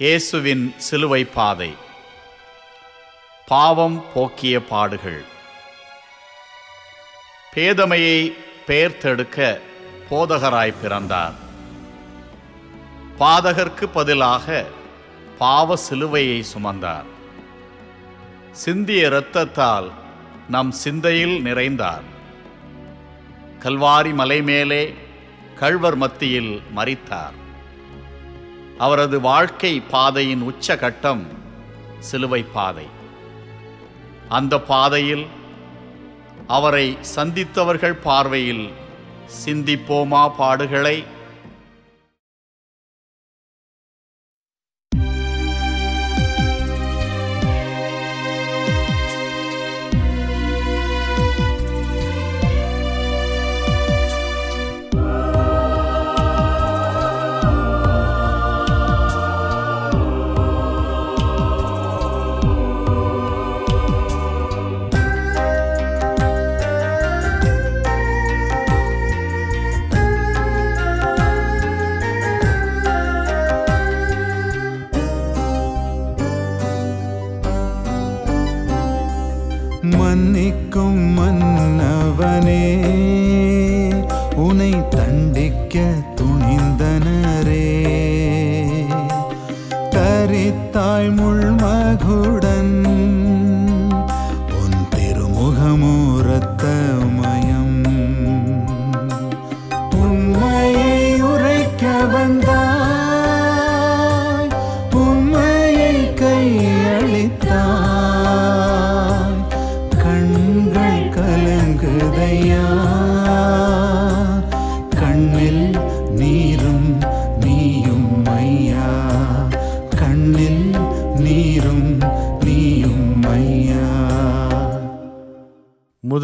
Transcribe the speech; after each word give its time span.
இயேசுவின் 0.00 0.74
சிலுவை 0.76 1.24
பாதை. 1.24 1.74
பாவம் 3.46 4.04
போக்கிய 4.14 4.62
பாடுகள். 4.62 5.24
பேதமையை 7.54 8.32
பெயர்த்தெடுக்க 8.66 9.60
போதகராய் 10.10 10.74
பிறந்தார். 10.82 11.32
பாதகர்க்கு 13.18 13.86
பதிலாக 13.86 14.66
பாவ 15.38 15.78
சிலுவையை 15.90 16.44
சுமந்தார். 16.54 17.10
சிந்திய 18.52 19.08
இரத்தத்தால் 19.08 19.90
நம் 20.48 20.70
சிந்தையில் 20.70 21.44
நிறைந்தார். 21.44 22.06
கல்வாரி 23.58 24.14
மலை 24.14 24.42
மேலே 24.42 24.94
கழ்வர் 25.60 25.96
மத்தியில் 25.96 26.62
மறித்தார் 26.76 27.39
அவரது 28.84 29.16
வாழ்க்கை 29.20 29.72
பாதையின் 29.94 30.44
உச்சகட்டம் 30.50 31.22
சிலுவை 32.08 32.42
பாதை. 32.54 32.86
அந்த 34.28 34.54
பாதையில் 34.72 35.24
அவரை 36.46 36.86
சந்தித்தவர்கள் 37.16 37.96
பார்வையில் 38.06 38.64
சிந்திப்போமா 39.44 40.22
பாடுகளை 40.38 40.96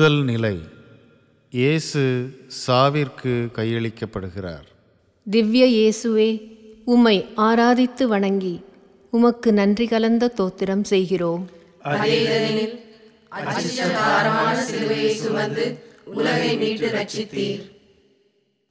முதல் 0.06 0.24
நிலை. 0.30 0.56
இயேசு 1.52 2.02
சாவிற்கு 2.64 3.32
கையளிக்கப்படுகிறார். 3.56 4.66
திவ்ய 5.26 5.64
இயேசுவே 5.76 6.26
உம்மை 6.94 7.14
ஆராதித்து 7.46 8.04
வணங்கி 8.12 8.52
உமக்கு 9.10 9.52
நன்றி 9.52 9.86
கலந்த 9.92 10.28
தோத்திரம் 10.40 10.84
செய்கிறோம். 10.90 11.44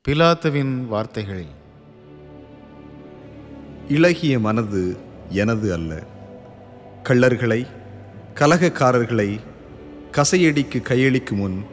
பிலாத்துவின் 0.05 0.73
வார்த்தைகளில் 0.93 1.53
இளகிய 3.97 4.39
மனது 4.47 4.85
எனது 5.41 5.69
அல்ல. 5.77 5.91
கள்ளர்களை 7.09 7.61
கலகக்காரர்களை 8.41 9.29
கசையடிக்கு 10.15 10.79
கையளிக்கும் 10.89 11.39
முன் 11.41 11.65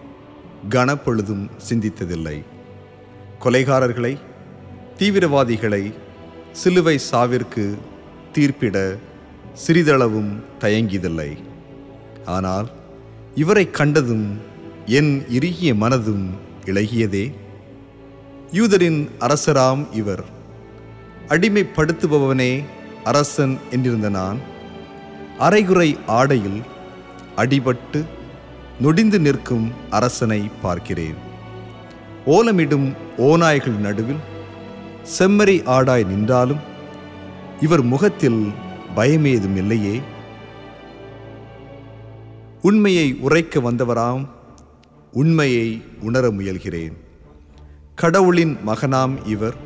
கனப்பொழுதும் 0.70 1.44
சிந்தித்ததில்லை. 1.69 2.42
கொலைகாரர்களை 3.41 4.19
தீவிரவாதிகளை 4.97 5.94
சிலுவை 6.53 6.98
சாவிற்கு 7.10 7.78
தீர்ப்பிட 8.32 8.97
சிறிதளவும் 9.66 10.32
தயங்கியதில்லை. 10.60 11.36
ஆனால் 12.25 12.70
இவரை 13.34 13.70
கண்டதும் 13.70 14.41
என் 14.86 15.24
இறுகிய 15.28 15.74
மனதும் 15.74 16.26
இழகியதே 16.64 17.32
யூதரின் 18.53 19.09
அரசராம் 19.20 19.84
இவர். 19.92 20.24
அடிமைப்படுத்துபவனே 21.28 22.64
அரசன் 23.04 23.59
என்றிருந்த 23.70 24.10
நான். 24.10 24.38
அரைகுறை 25.38 25.98
ஆடையில் 26.06 26.60
அடிபட்டு 27.36 28.00
நொடிந்து 28.82 29.19
நிற்கும் 29.19 29.66
அரசனை 29.91 30.50
பார்க்கிறேன். 30.62 31.19
ஓலமிடும் 32.26 32.88
ஓநாய்கள் 33.19 33.78
நடுவில் 33.78 34.22
செம்மறி 35.19 35.56
ஆடாய் 35.66 36.06
நின்றாலும் 36.06 36.62
இவர் 37.60 37.82
முகத்தில் 37.82 38.41
பயமேதும் 38.97 39.56
இல்லையே. 39.56 40.00
உண்மையை 42.62 43.06
உரைக்க 43.21 43.60
வந்தவராம் 43.60 44.25
உண்மையை 45.12 45.69
உணர 46.00 46.28
முயல்கிறேன். 46.28 46.94
கடவுளின் 47.94 48.54
மகனாம் 48.66 49.15
இவர் 49.26 49.56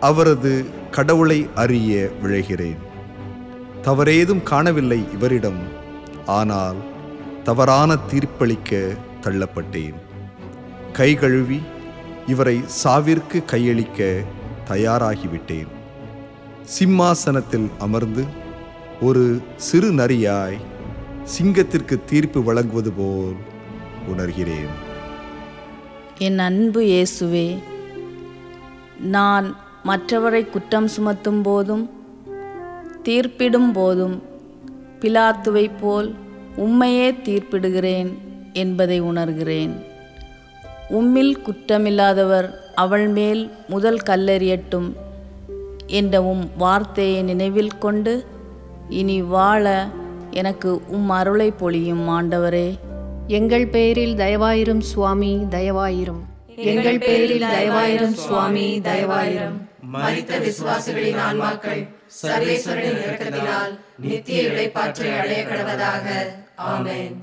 அவரது 0.00 0.52
கடவுளை 0.90 1.46
அறிய 1.54 2.10
விழைகிறேன். 2.22 2.80
தவறேதும் 3.82 4.42
காணவில்லை 4.42 5.00
இவரிடம் 5.12 5.60
ஆனால் 6.26 6.76
தவறான 7.48 7.96
தீர்ப்பளிக்க 8.10 8.78
தள்ளப்பட்டேன். 9.22 9.98
கை 10.92 11.14
கழுவி 11.14 11.58
இவரை 12.26 12.56
சாவிற்கு 12.84 13.38
கையளிக்க 13.52 14.24
தயாராகிவிட்டேன். 14.70 15.70
சிம்மாசனத்தில் 16.62 17.68
அமர்ந்து 17.78 18.24
ஒரு 19.00 19.24
சிறு 19.56 19.90
நரியாய் 19.92 20.58
சிங்கத்திற்கு 21.36 21.96
தீர்ப்பு 22.04 22.42
வழங்குவது 22.42 22.92
போல் 22.92 23.38
உணர்கிறேன். 24.10 24.74
என் 26.18 26.38
அன்பு 26.38 26.82
இயேசுவே 26.82 27.48
நான் 29.16 29.56
மற்றவரை 29.84 30.50
குற்றம் 30.50 30.88
சுமத்தும் 30.88 31.42
போதும் 31.42 31.90
தீர்ப்பிடும் 33.04 33.72
போதும் 33.72 34.22
பிலாத்துவைப் 35.00 35.78
போல் 35.80 36.26
உம்மையே 36.64 37.08
தீர்ப்பிடுகிறேன் 37.26 38.10
என்பதை 38.52 39.02
உணர்கிறேன். 39.02 39.74
உம்மில் 40.90 41.34
குற்றமில்லாதவர் 41.46 42.48
அவள் 42.74 43.08
மேல் 43.08 43.42
முதல் 43.68 44.00
கல்லெறியட்டும் 44.06 44.88
என்ற 45.86 46.22
உம் 46.22 46.44
வார்த்தையை 46.56 47.22
நினைவில் 47.22 47.78
கொண்டு 47.78 48.24
இனி 48.88 49.22
வாழ 49.22 49.86
எனக்கு 50.30 50.70
உம் 50.86 51.08
அருளை 51.08 51.50
பொழியும் 51.50 52.04
ஆண்டவரே. 52.08 52.68
எங்கள் 53.26 53.66
பேரில் 53.66 54.16
தயவாயிரும் 54.16 54.84
சுவாமி 54.90 55.32
தயவாயிரும். 55.50 56.22
எங்கள் 56.56 56.98
பேரில் 56.98 57.42
தயவாயிரும் 57.42 58.16
சுவாமி 58.26 58.80
தயவாயிரும். 58.84 59.58
மரித்த 59.94 60.38
விசுவாசிகளின் 60.38 61.20
ஆன்மாக்கள் 61.26 61.82
சர்வேஸ்வரனின் 62.22 62.98
இரக்கத்தினால் 63.04 63.72
நித்திய 64.00 64.42
இளைப்பாற்றை 64.48 65.08
அடைய 65.18 65.42
கடவதாக. 65.44 66.06
ஆமென் 66.58 67.16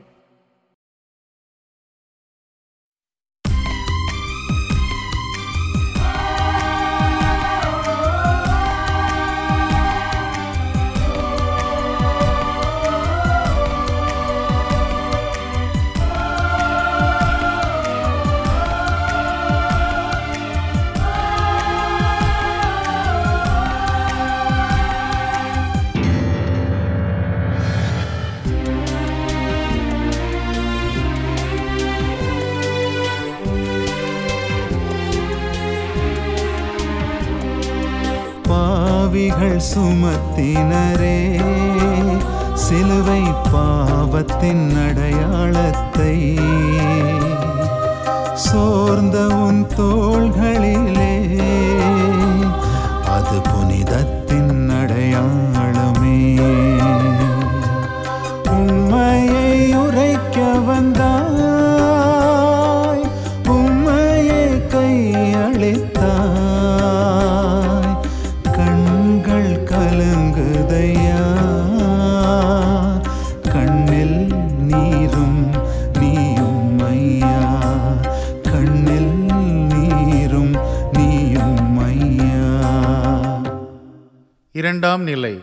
சுமத்தினரே 39.73 41.19
சிலுவை 42.53 43.21
பாவத்தின் 43.51 44.75
அடையாளத்தை. 44.87 46.37
சோர்ந்த 48.33 49.27
உன் 49.27 49.67
தோள்களிலே 49.77 51.14
இரண்டாம் 84.75 85.03
நிலை 85.09 85.35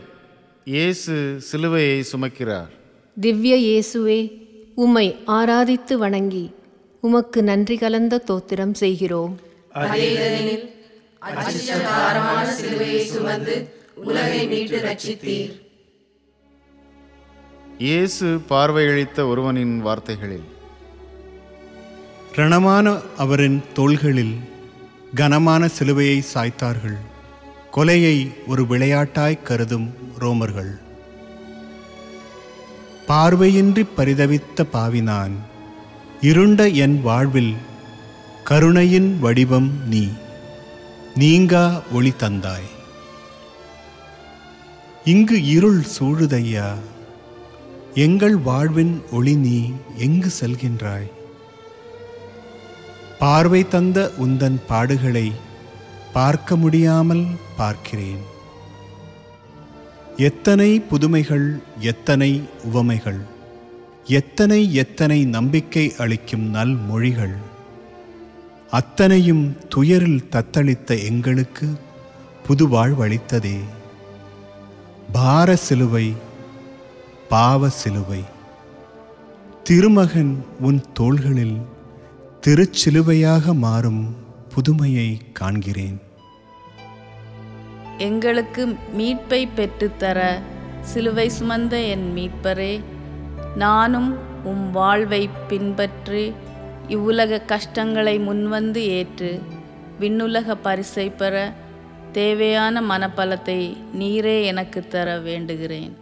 இயேசு 0.73 1.14
சிலுவையை 1.46 1.99
சுமக்கிறார். 2.08 2.73
திவ்ய 3.17 3.55
இயேசுவே 3.67 4.17
உம்மை 4.84 5.05
ஆராதித்து 5.37 5.94
வணங்கி 6.02 6.43
உமக்கு 7.06 7.40
நன்றி 7.49 7.76
கலந்த 7.82 8.14
தோத்திரம் 8.31 8.75
செய்கிறோம். 8.81 9.32
இயேசு 17.87 18.26
பார்வையளித்த 18.50 19.26
ஒருவனின் 19.31 19.75
வார்த்தைகளில் 19.87 20.49
ரணமான 22.40 22.94
அவரின் 23.25 23.58
தோள்களில் 23.79 24.37
கனமான 25.23 25.62
சிலுவையை 25.79 26.20
சாய்த்தார்கள். 26.34 27.00
கொலையை 27.76 28.16
ஒரு 28.46 28.62
விளையாட்டாய் 28.62 29.42
கருதும் 29.42 29.94
ரோமர்கள். 30.19 30.72
பார்வையின்றி 33.08 33.84
பரிதவித்த 33.96 34.64
பாவினான் 34.72 35.34
இருண்ட 36.20 36.69
என் 36.69 37.00
வாழ்வில் 37.00 37.54
கருணையின் 38.44 39.19
வடிவம் 39.20 39.70
நீ 39.86 40.08
நீங்கா 41.14 41.82
ஒளி 41.92 42.12
தந்தாய். 42.19 42.69
இங்கு 45.04 45.44
இருள் 45.44 45.82
சூழுதையா 45.98 46.69
எங்கள் 47.94 48.36
வாழ்வின் 48.36 49.02
ஒளி 49.12 49.34
நீ 49.34 49.72
எங்கு 49.96 50.30
செல்கின்றாய்? 50.40 51.10
பார்வை 53.19 53.69
தந்த 53.69 54.10
உந்தன் 54.19 54.60
பாடுகளை 54.69 55.32
பார்க்க 56.12 56.56
முடியாமல் 56.56 57.26
பார்க்கிறேன். 57.56 58.30
எத்தனை 60.16 60.80
புதுமைகள் 60.80 61.58
எத்தனை 61.78 62.42
உவமைகள். 62.64 63.20
எத்தனை 64.04 64.74
எத்தனை 64.74 65.24
நம்பிக்கை 65.24 65.94
அளிக்கும் 65.98 66.50
நல் 66.50 66.76
மொழிகள். 66.76 67.34
அத்தனையும் 68.70 69.56
துயரில் 69.68 70.28
தத்தளித்த 70.30 71.04
எங்களுக்கு 71.04 71.68
புது 72.46 72.68
வாழ்வளித்ததே. 72.68 73.58
பார 75.12 75.56
சிலுவை 75.56 76.14
பாவ 77.28 77.68
சிலுவை. 77.68 78.24
திருமகன் 79.64 80.44
உன் 80.60 80.82
தோள்களில் 80.94 81.60
திருச்சிலுவையாக 82.46 83.54
மாறும். 83.54 84.21
புதுமையை 84.54 85.08
காண்கிறேன். 85.40 85.99
எங்களுக்கு 87.99 88.62
மீட்பை 88.93 89.49
பெற்றுத்தர 89.56 90.20
சிலுவை 90.81 91.31
சுமந்த 91.38 91.75
என் 91.88 92.06
மீட்பரே 92.16 92.81
நானும் 93.56 94.10
உம் 94.44 94.70
வாழ்வை 94.70 95.28
பின்பற்றி 95.49 96.32
இவ்வுலக 96.88 97.40
கஷ்டங்களை 97.40 98.19
முன்வந்து 98.19 98.76
ஏற்று 98.76 99.32
விண்ணுலக 100.00 100.56
பரிசை 100.56 101.10
பெற 101.10 101.52
தேவையான 102.12 102.82
மனப்பலத்தை 102.82 103.76
நீரே 103.98 104.37
எனக்கு 104.44 104.81
தர 104.88 105.19
வேண்டுகிறேன். 105.19 105.93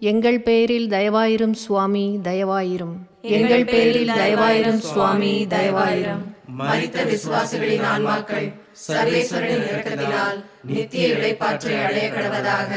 எங்கள் 0.00 0.40
பேரில் 0.40 0.88
தயவாயிரும் 0.88 1.58
சுவாமி 1.64 2.18
தயவாயிரும். 2.22 2.96
எங்கள் 3.22 3.64
பேரில் 3.64 4.08
தயவாயிரும் 4.08 4.82
சுவாமி 4.92 5.46
தயவாயிரும். 5.46 6.24
மறித்த 6.58 6.98
விசுவாசிகளின் 7.04 7.86
ஆன்மாக்கள் 7.92 8.46
சர்வேஸ்வரனின் 8.88 9.66
இரக்கத்தினால் 9.66 10.44
நித்திய 10.62 11.08
இழைப்பாற்றை 11.08 11.74
அடைய 11.84 12.06
கடவதாக 12.10 12.72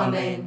ஆமேன். 0.00 0.42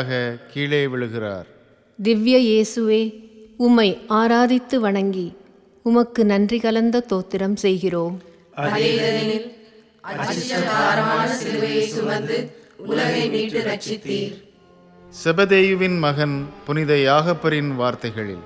முதன்முறையாக 0.00 0.38
கீழே 0.52 0.82
விழுகிறார். 0.86 1.46
திவ்ய 1.98 2.36
இயேசுவே 2.50 3.02
உம்மை 3.56 3.88
ஆராதித்து 4.08 4.76
வணங்கி 4.80 5.28
உமக்கு 5.82 6.22
நன்றி 6.24 6.58
கலந்த 6.58 7.04
தோத்திரம் 7.12 7.56
செய்கிறோம். 7.64 8.16
செபதேயுவின் 15.24 15.98
மகன் 15.98 16.36
புனித 16.66 16.92
யாகப்பரின் 17.08 17.70
வார்த்தைகளில். 17.76 18.44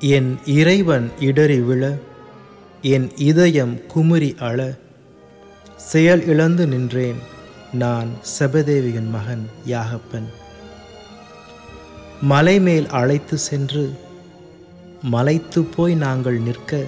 என் 0.00 0.30
இறைவன் 0.58 1.10
இடறி 1.20 1.60
விழ 1.68 1.82
என் 2.94 3.08
இதயம் 3.30 3.74
குமுறி 3.86 4.30
அழ 4.38 4.58
செயல் 5.90 6.22
இழந்து 6.32 6.66
நின்றேன். 6.66 7.20
நான் 7.72 8.08
செபதேவியின் 8.38 9.10
மகன் 9.10 9.50
யாகப்பன். 9.66 10.28
மலை 12.22 12.60
மேல் 12.60 12.86
அழைத்து 12.86 13.38
சென்று 13.38 13.98
மலைத்து 15.02 15.62
போய் 15.62 15.94
நாங்கள் 15.94 16.38
நிற்க 16.38 16.84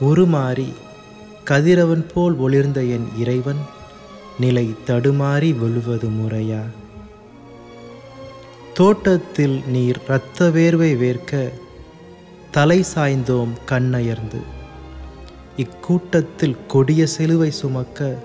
உருமாறி 0.00 0.72
கதிரவன் 1.44 2.04
போல் 2.14 2.36
ஒளிர்ந்த 2.36 2.82
என் 2.82 3.08
இறைவன் 3.18 3.58
நிலை 4.38 4.74
தடுமாறி 4.86 5.58
விழுவது 5.58 6.08
முறையா? 6.08 6.60
தோட்டத்தில் 8.74 9.62
நீர் 9.66 10.00
இரத்த 10.04 10.44
வேர்வை 10.44 10.96
வேர்க்க 10.96 11.50
தலை 12.50 12.84
சாய்ந்தோம் 12.94 13.52
கண்ணயர்ந்து. 13.68 14.40
இக்கூட்டத்தில் 15.56 16.56
கொடிய 16.66 17.06
சிலுவை 17.06 17.50
சுமக்க 17.50 18.18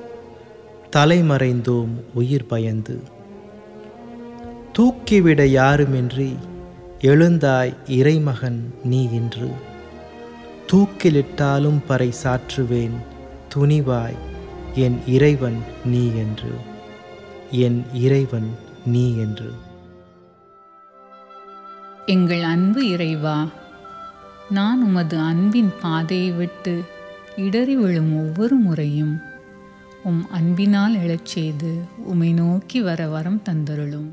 தலைமறைந்தோம் 0.96 1.90
உயிர் 2.14 2.46
பயந்து. 2.46 3.02
தூக்கிவிட 4.80 5.44
யாருமின்றி 5.44 6.36
எழுந்தாய் 7.02 7.74
இறைமகன் 7.88 8.74
நீ 8.84 9.10
இன்று. 9.12 9.52
தூக்கிலிட்டாலும் 10.72 11.80
பறை 11.88 12.14
சாற்றுவேன் 12.24 12.98
துணிவாய் 13.56 14.16
என் 14.74 15.00
இறைவன் 15.08 15.58
நீ 15.86 16.08
என்று. 16.08 16.52
என் 17.52 17.86
இறைவன் 17.94 18.56
நீ 18.86 19.18
என்று. 19.18 19.52
எங்கள் 22.06 22.44
அன்பு 22.44 22.88
இறைவா 22.88 23.48
நான் 24.50 24.84
உமது 24.84 25.20
அன்பின் 25.20 25.74
பாதையை 25.82 26.32
விட்டு 26.32 26.84
இடறி 27.38 27.76
விழும் 27.76 28.18
ஒவ்வொரு 28.18 28.56
முறையும் 28.56 29.31
உம் 30.04 30.28
அன்பினால் 30.32 30.96
எழச் 30.96 31.26
செய்து 31.26 31.74
உமை 31.98 32.34
நோக்கி 32.34 32.82
வர 32.82 33.08
வரம் 33.08 33.42
தந்தருளும். 33.50 34.10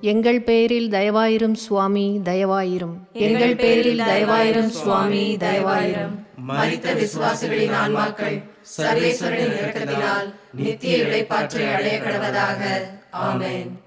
எங்கள் 0.00 0.40
பேரில் 0.40 0.90
தயவாயிரும் 0.90 1.52
சுவாமி 1.52 2.20
தயவாயிரும். 2.24 2.96
எங்கள் 3.12 3.56
பேரில் 3.56 3.98
தயவாயிரும் 3.98 4.66
சுவாமி 4.66 5.36
தயவாயிரும். 5.36 6.14
மரித்த 6.48 6.94
விசுவாசிகளின் 6.94 7.74
ஆன்மாக்கள் 7.84 8.42
சர்வேஸ்வரனின் 8.76 9.56
இரக்கத்தினால் 9.62 10.34
நித்திய 10.54 10.96
இளைப்பாற்றை 10.96 11.74
அடைய 11.74 12.00
கடவதாக. 12.00 12.62
ஆமென். 13.10 13.82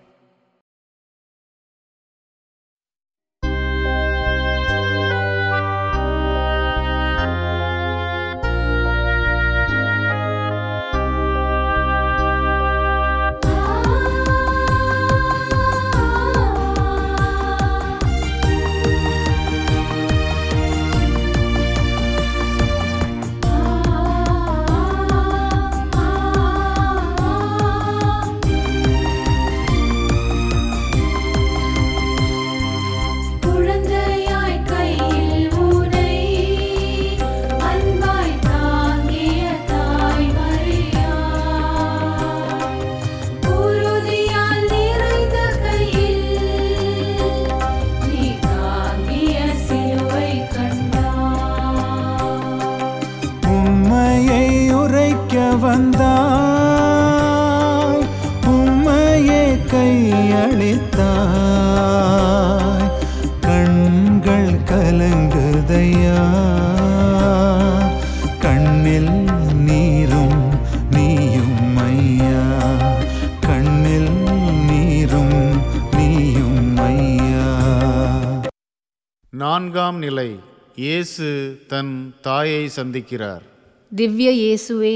நான்காம் 79.57 79.99
நிலை 80.03 80.29
இயேசு 80.75 81.27
தன் 81.71 81.91
தாயை 82.25 82.63
சந்திக்கிறார். 82.75 83.43
திவ்ய 83.91 84.29
இயேசுவே 84.41 84.95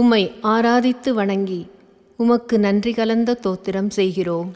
உம்மை 0.00 0.20
ஆராதித்து 0.52 1.10
வணங்கி 1.18 1.58
உமக்கு 2.16 2.56
நன்றி 2.64 2.92
கலந்த 2.98 3.36
தோத்திரம் 3.46 3.90
செய்கிறோம். 3.98 4.50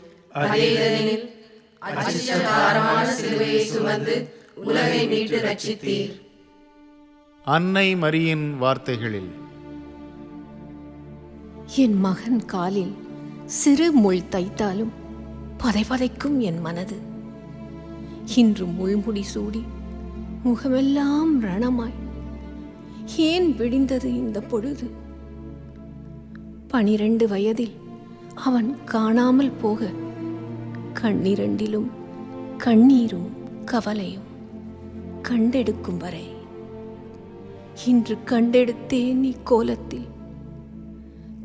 அன்னை 7.45 7.87
மரியின் 8.03 8.47
வார்த்தைகளில் 8.65 9.31
என் 11.85 11.97
மகன் 12.07 12.43
காலில் 12.55 12.95
சிறு 13.61 13.89
முள் 14.03 14.29
தைத்தாலும் 14.37 14.93
பதைபதைக்கும் 15.65 16.39
என் 16.51 16.63
மனது. 16.69 16.99
இன்று 18.25 18.67
முள்முடி 18.67 19.21
சூடி 19.21 19.62
முகமெல்லாம் 20.43 21.43
ரணமாய். 21.43 21.93
ஏன் 23.17 23.52
விடிந்தது 23.52 24.05
இந்த 24.05 24.41
பொழுது? 24.41 24.91
பனிரெண்டு 26.69 27.29
வயதில் 27.29 27.73
அவன் 28.35 28.85
காணாமல் 28.85 29.50
போக 29.50 29.91
கண்ணிரண்டிலும் 30.95 31.91
கண்ணீரும் 32.59 33.31
கவலையும் 33.64 34.31
கண்டெடுக்கும் 35.23 35.97
வரை. 35.99 36.26
இன்று 37.87 38.19
கண்டெடுத்தேன் 38.26 39.23
இக்கோலத்தில் 39.23 40.09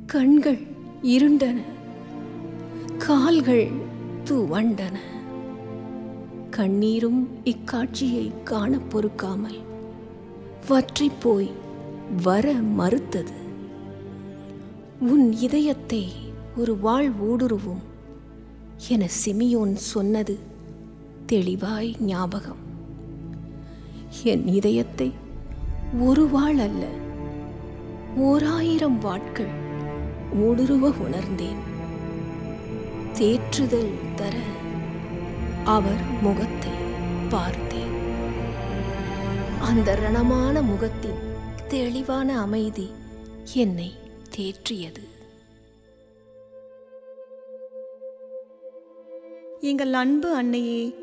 கண்கள் 0.05 0.60
இருண்டன 1.03 1.62
கால்கள் 2.98 3.72
துவண்டன. 4.24 4.96
கண்ணீரும் 6.57 7.27
இக்காட்சியை 7.43 8.31
காண 8.43 8.79
பொறுக்காமல் 8.79 9.57
வற்றிப் 10.67 11.21
போய் 11.21 11.51
வர 12.23 12.53
மறுத்தது. 12.53 13.35
உன் 14.99 15.31
இதயத்தை 15.31 16.11
ஒரு 16.57 16.77
வாழ் 16.77 17.09
ஊடுருவும் 17.21 17.83
என 18.87 19.07
சிமியோன் 19.25 19.73
சொன்னது 19.73 20.39
தெளிவாய் 21.25 21.95
ஞாபகம். 21.99 22.63
என் 24.23 24.47
இதயத்தை 24.47 25.13
ஒரு 25.99 26.27
வாழ் 26.27 26.59
அல்ல 26.59 26.85
ஓராயிரம் 28.15 29.01
வாட்கள் 29.01 29.53
ஊடுருவ 30.35 30.93
உணர்ந்தேன். 30.97 31.61
தேற்றுதல் 33.13 33.93
தர 34.15 34.35
அவர் 35.67 36.01
முகத்தை 36.21 36.71
பார்த்தேன். 37.29 37.95
அந்த 39.59 39.95
ரணமான 39.95 40.62
முகத்தின் 40.62 41.19
தெளிவான 41.67 42.39
அமைதி 42.39 42.91
என்னை 43.53 43.91
தேற்றியது. 44.36 45.03
எங்கள் 49.59 49.93
அன்பு 49.93 50.33
அன்னையே 50.33 50.95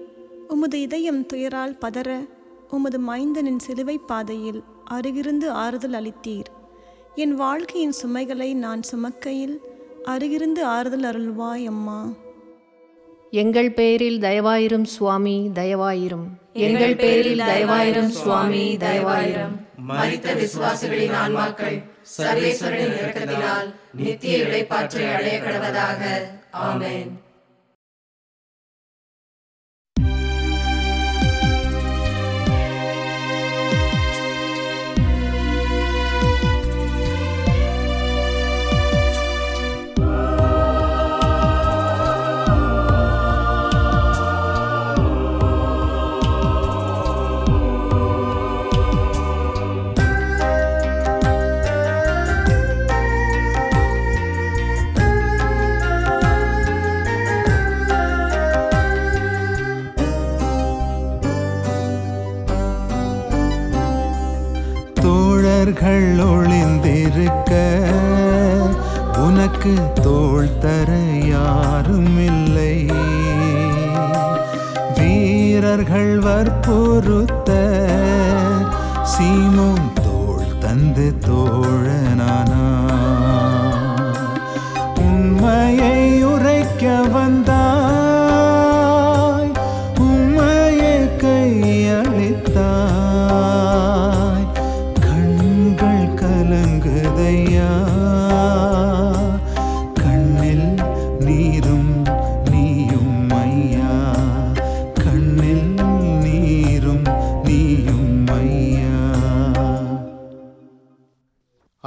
உமது 0.49 0.80
இதயம் 0.80 1.26
துயரால் 1.26 1.78
பதற 1.80 2.28
உமது 2.71 3.00
மைந்தனின் 3.00 3.59
சிலுவை 3.59 3.99
பாதையில் 3.99 4.62
அருகிருந்து 4.90 5.50
ஆறுதல் 5.50 5.92
அளித்தீர். 5.92 6.50
என் 7.14 7.35
வாழ்க்கையின் 7.35 7.92
சுமைகளை 7.92 8.54
நான் 8.54 8.80
சுமக்கையில் 8.92 9.56
அருகிருந்து 10.04 10.62
ஆறுதல் 10.62 11.02
அருள்வாய் 11.02 11.64
அம்மா. 11.64 12.12
எங்கள் 13.35 13.71
பேரில் 13.71 14.21
தயவாயிரும் 14.21 14.85
சுவாமி 14.85 15.50
தயவாயிரும். 15.55 16.26
எங்கள் 16.53 16.97
பேரில் 16.97 17.41
தயவாயிரும் 17.41 18.12
சுவாமி 18.23 18.76
தயவாயிரும். 18.76 19.55
மறித்த 19.88 20.29
விசுவாசிகளின் 20.43 21.14
ஆன்மாக்கள் 21.25 21.76
சர்வேஸ்வரனின் 22.19 22.95
இரக்கத்தினால் 23.00 23.75
நித்திய 23.95 24.38
இழைப்பாற்றை 24.38 25.14
அடைய 25.14 25.41
கடவதாக. 25.41 26.03
ஆமேன். 26.71 27.11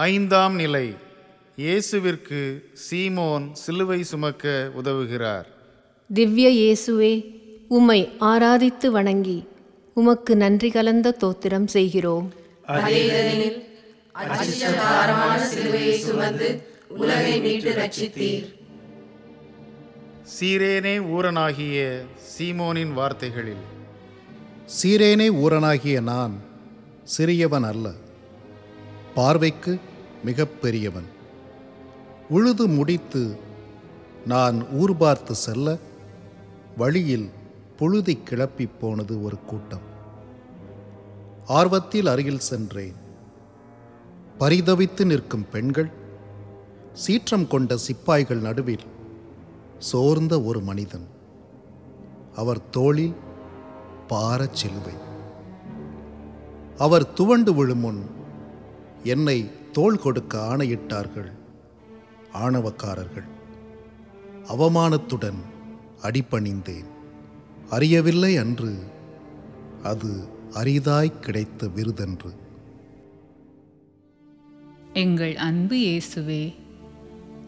ஐந்தாம் 0.08 0.56
நிலை. 0.62 0.88
இயேசுவிற்கு 1.64 2.42
சீமோன் 2.86 3.46
சிலுவை 3.62 4.00
சுமக்க 4.12 4.46
உதவுகிறார். 4.80 5.48
திவ்ய 6.10 6.48
இயேசுவே 6.60 7.14
உம்மை 7.78 8.00
ஆராதித்து 8.32 8.88
வணங்கி 8.98 9.40
உமக்கு 10.00 10.34
நன்றி 10.44 10.70
கலந்த 10.76 11.16
தோத்திரம் 11.24 11.68
செய்கிறோம். 11.76 12.28
சீரேனே 20.36 20.96
ஊரனாகிய 21.16 21.78
சீமோனின் 22.32 22.94
வார்த்தைகளில். 23.00 23.64
சீரேனே 24.78 25.30
ஊரனாகிய 25.44 25.98
நான் 26.12 26.36
சிறியவன் 27.16 27.68
அல்ல. 27.74 27.88
பார்வைக்கு 29.18 29.74
மிக 30.28 30.46
பெரியவன் 30.46 31.08
உழுது 32.30 32.68
முடித்து 32.68 33.22
நான் 34.26 34.58
ஊர் 34.70 34.98
பார்த்து 34.98 35.36
செல்ல 35.36 35.78
வழியில் 36.78 37.30
புழுதி 37.78 38.16
கிளப்பிப் 38.18 38.80
போனது 38.80 39.24
ஒரு 39.24 39.38
கூட்டம். 39.40 39.86
ஆர்வத்தில் 41.48 42.08
அருகில் 42.08 42.46
சென்றேன். 42.50 42.94
பரிதவித்து 44.40 45.06
நிற்கும் 45.06 45.46
பெண்கள் 45.52 45.90
சீற்றம் 46.94 47.48
கொண்ட 47.48 47.78
சிப்பாய்கள் 47.78 48.38
நடுவில் 48.38 48.86
சோர்ந்த 49.80 50.42
ஒரு 50.42 50.60
மனிதன். 50.62 51.08
அவர் 52.36 52.70
தோளில் 52.70 53.16
பாரச் 54.10 54.56
சிலுவை. 54.56 54.94
அவர் 56.78 57.14
துவண்டு 57.14 57.54
விழும் 57.54 57.80
முன் 57.80 58.02
என்னை 59.04 59.52
தோள் 59.78 60.00
கொடுக்க 60.00 60.56
ஆணையிட்டார்கள். 60.56 61.32
ஆணவக்காரர்கள். 62.34 63.28
அவமானத்துடன் 64.48 65.40
அடிபணிந்தேன். 66.02 66.86
அறியவில்லை 67.70 68.38
அன்று. 68.38 68.76
அது 69.84 70.28
அரிதாய் 70.54 71.20
கிடைத்த 71.20 71.68
விருதன்று. 71.68 72.36
எங்கள் 74.94 75.36
அன்பு 75.36 75.76
இயேசுவே 75.76 76.54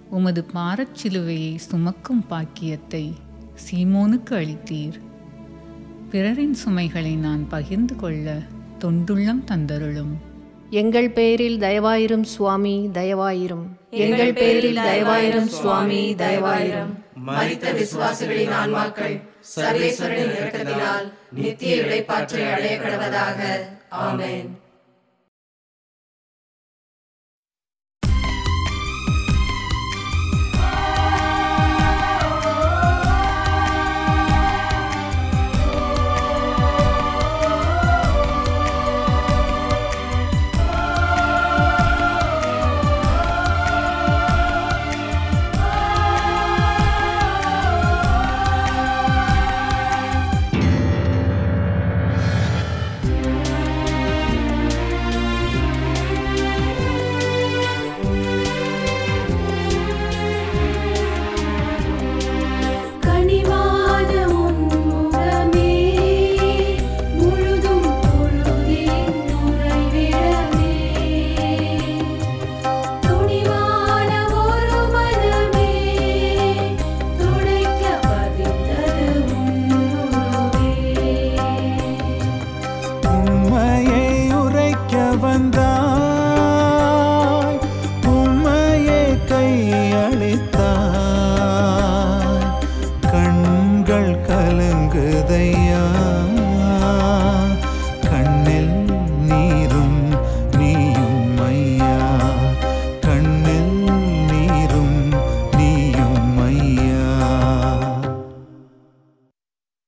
உமது 0.10 0.46
பாரச்சிலுவையை 0.54 1.56
சுமக்கும் 1.56 2.28
பாக்கியத்தை 2.28 3.14
சீமோனுக்கு 3.70 4.30
அளித்தீர். 4.30 5.00
பிறரின் 6.10 6.54
சுமைகளை 6.54 7.16
நான் 7.16 7.48
பகிர்ந்து 7.48 7.96
கொள்ள 7.96 8.42
தொண்டுள்ளம் 8.80 9.44
தந்தருளும். 9.46 10.28
எங்கள் 10.72 11.10
பெயரில் 11.10 11.60
தயவாயிரும் 11.60 12.22
சுவாமி 12.22 12.90
தயவாயிரும். 12.94 13.66
எங்கள் 13.90 14.34
பெயரில் 14.34 14.78
தயவாயிரும் 14.78 15.46
சுவாமி 15.46 16.16
தயவாயிரும். 16.18 16.92
மரித்த 17.28 17.74
விசுவாசிகளின் 17.74 18.52
ஆன்மாக்கள் 18.64 19.22
சர்வேஸ்வரனின் 19.56 20.34
இரக்கத்தினால் 20.40 21.14
நித்திய 21.32 21.76
இளைப்பாற்றை 21.76 22.54
அடைய 22.54 22.78
கடவதாக. 22.78 23.40
ஆமேன். 23.92 24.48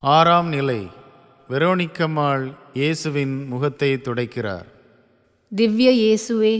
ஆறாம் 0.03 0.47
நிலை. 0.47 0.79
வெரோனிக்கம்மாள் 1.49 2.45
இயேசுவின் 2.73 3.33
முகத்தை 3.47 3.89
துடைக்கிறார். 3.97 4.67
திவ்ய 5.51 5.89
இயேசுவே 6.03 6.53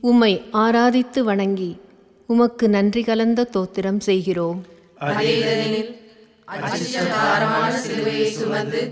உம்மை 0.00 0.30
ஆராதித்து 0.62 1.20
வணங்கி 1.28 1.70
உமக்கு 2.26 2.68
நன்றி 2.68 3.02
கலந்த 3.02 3.46
தோத்திரம் 3.54 4.00
செய்கிறோம். 4.08 4.58
சிலுவையை 7.84 8.26
சுமந்து 8.38 8.82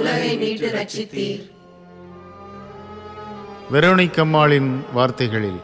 உலகை 0.00 0.36
மீட்டு 0.42 0.68
ரட்சித்தீர். 0.74 1.46
வெரோனிக்கம்மாளின் 3.76 4.70
வார்த்தைகளில். 4.98 5.62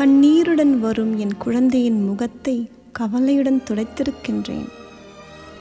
கண்ணீருடன் 0.00 0.76
வரும் 0.84 1.16
என் 1.24 1.34
குழந்தையின் 1.46 2.02
முகத்தை 2.10 2.58
கவலையுடன் 2.92 3.62
துடைத்திருக்கின்றேன். 3.70 4.68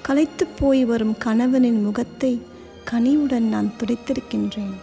கலைத்து 0.01 0.47
போய் 0.47 0.85
வரும் 0.85 1.17
கணவனின் 1.17 1.83
முகத்தை 1.83 2.41
கனிவுடன் 2.83 3.47
நான் 3.47 3.73
துடைத்திருக்கின்றேன். 3.77 4.73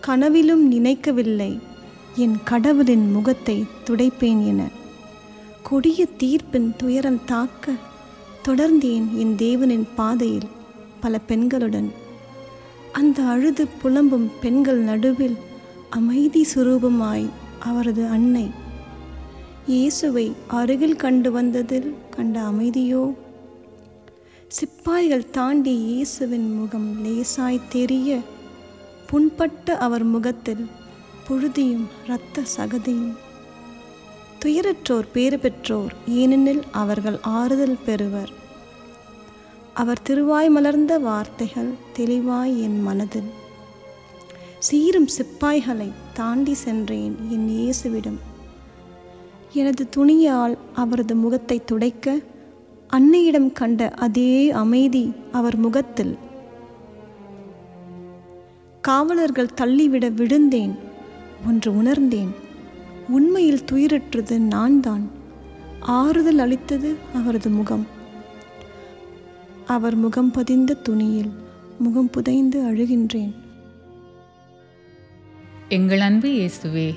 கனவிலும் 0.00 0.68
நினைக்கவில்லை 0.68 1.58
என் 2.14 2.36
கடவுளின் 2.44 3.10
முகத்தை 3.10 3.64
துடைப்பேன் 3.86 4.46
என. 4.46 4.68
கொடிய 5.62 6.06
தீர்ப்பின் 6.18 6.76
துயரம் 6.76 7.24
தாக்க 7.24 7.72
தொடர்ந்தேன் 8.48 9.06
என் 9.14 9.34
தேவனின் 9.38 9.86
பாதையில் 9.94 10.48
பல 11.00 11.20
பெண்களுடன். 11.28 11.90
அந்த 12.92 13.22
அழுது 13.22 13.68
புலம்பும் 13.82 14.30
பெண்கள் 14.40 14.78
நடுவில் 14.78 15.36
அமைதி 15.90 16.46
சுரூபமாய் 16.54 17.28
அவரது 17.58 18.06
அன்னை 18.06 18.50
இயேசுவை 19.66 20.32
அருகில் 20.46 20.96
கண்டு 20.96 21.32
வந்ததில் 21.32 21.94
கண்ட 22.10 22.40
அமைதியோ? 22.40 23.14
சிப்பாய்கள் 24.48 25.30
தாண்டி 25.30 25.74
இயேசுவின் 25.76 26.54
முகம் 26.54 27.04
லேசாய் 27.04 27.60
தெரிய 27.68 28.18
புண்பட்ட 29.06 29.76
அவர் 29.78 30.04
முகத்தில் 30.04 30.66
புழுதியும் 31.28 31.86
இரத்த 32.04 32.42
சகதியும். 32.56 33.14
துயரற்றோர் 34.44 35.08
பேறு 35.12 35.38
பெற்றோர் 35.38 35.94
ஏனெனில் 36.06 36.62
அவர்கள் 36.72 37.18
ஆறுதல் 37.22 37.78
பெறுவர். 37.84 38.32
அவர் 39.74 40.02
திருவாய் 40.02 40.48
மலர்ந்த 40.48 40.98
வார்த்தைகள் 40.98 41.72
தெளிவாய் 41.92 42.62
என் 42.62 42.82
மனதில். 42.82 43.32
சீரும் 44.58 45.08
சிப்பாய்களை 45.18 45.90
தாண்டி 46.14 46.54
சென்றேன் 46.54 47.16
என் 47.30 47.48
இயேசுவிடம். 47.48 48.20
எனது 49.54 49.88
துணியால் 49.96 50.58
அவரது 50.74 51.14
முகத்தை 51.14 51.64
துடைக்க 51.64 52.16
அன்னையிடம் 52.90 53.52
கண்ட 53.52 53.90
அதே 54.06 54.50
அமைதி 54.50 55.12
அவர் 55.32 55.56
முகத்தில். 55.56 56.14
காவலர்கள் 58.80 59.54
தள்ளிவிட 59.54 60.08
விழுந்தேன் 60.08 60.74
ஒன்று 61.46 61.70
உணர்ந்தேன். 61.76 62.32
உண்மையில் 63.08 63.64
துயிரற்றது 63.72 64.38
நான் 64.54 64.80
தான் 64.80 65.04
ஆறுதல் 65.80 66.38
அளித்தது 66.38 66.96
அவரது 67.14 67.50
முகம். 67.50 67.86
அவர் 69.66 69.94
முகம் 69.94 70.30
பதிந்த 70.30 70.74
துணியில் 70.74 71.32
முகம் 71.78 72.10
புதைந்து 72.10 72.58
அழுகின்றேன். 72.62 73.32
எங்கள் 75.68 76.00
அன்பு 76.00 76.28
இயேசுவே 76.28 76.88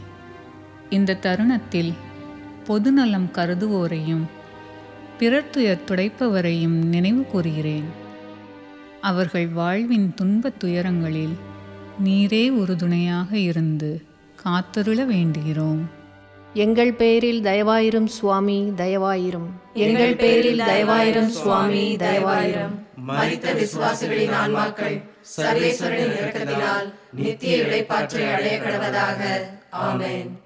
இந்த 0.90 1.20
தருணத்தில் 1.26 1.92
பொதுநலம் 2.68 3.30
கருதுவோரையும் 3.34 4.24
பிறர் 5.20 5.50
துயர் 5.50 5.84
துடைப்பவரையும் 5.88 6.78
நினைவு 6.86 7.24
கூறுகிறேன். 7.24 7.84
அவர்கள் 9.02 9.48
வாழ்வின் 9.48 10.14
துன்பத் 10.14 10.60
துயரங்களில் 10.60 11.36
நீரே 12.06 12.50
உறுதுணையாக 12.50 13.38
இருந்து 13.38 14.02
காத்தருள 14.44 15.06
வேண்டுகிறோம். 15.14 15.80
எங்கள் 16.54 16.94
பேரில் 16.94 17.44
தயவாயிரும் 17.44 18.06
சுவாமி 18.06 18.74
தயவாயிரும். 18.78 19.50
எங்கள் 19.74 20.16
பேரில் 20.16 20.60
தயவாயிரும் 20.60 21.28
சுவாமி 21.28 21.96
தயவாயிரும். 21.96 22.76
மரித்த 23.08 23.54
விசுவாசிகளின் 23.54 24.34
ஆன்மாக்கள் 24.46 25.02
சர்வேஸ்வரனின் 25.38 26.16
இரக்கத்தினால் 26.22 26.94
நித்திய 27.14 27.58
இளைப்பாற்றை 27.58 28.34
அடைய 28.34 28.60
கடவதாக. 28.60 29.20
ஆமென். 29.70 30.46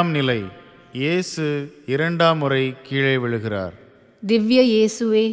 ஏழாம் 0.00 0.12
நிலை 0.18 0.42
இயேசு 1.00 1.46
இரண்டாம் 1.86 2.38
முறை 2.42 2.74
கீழே 2.82 3.14
விழுகிறார். 3.22 3.72
திவ்ய 4.26 4.60
இயேசுவே 4.72 5.24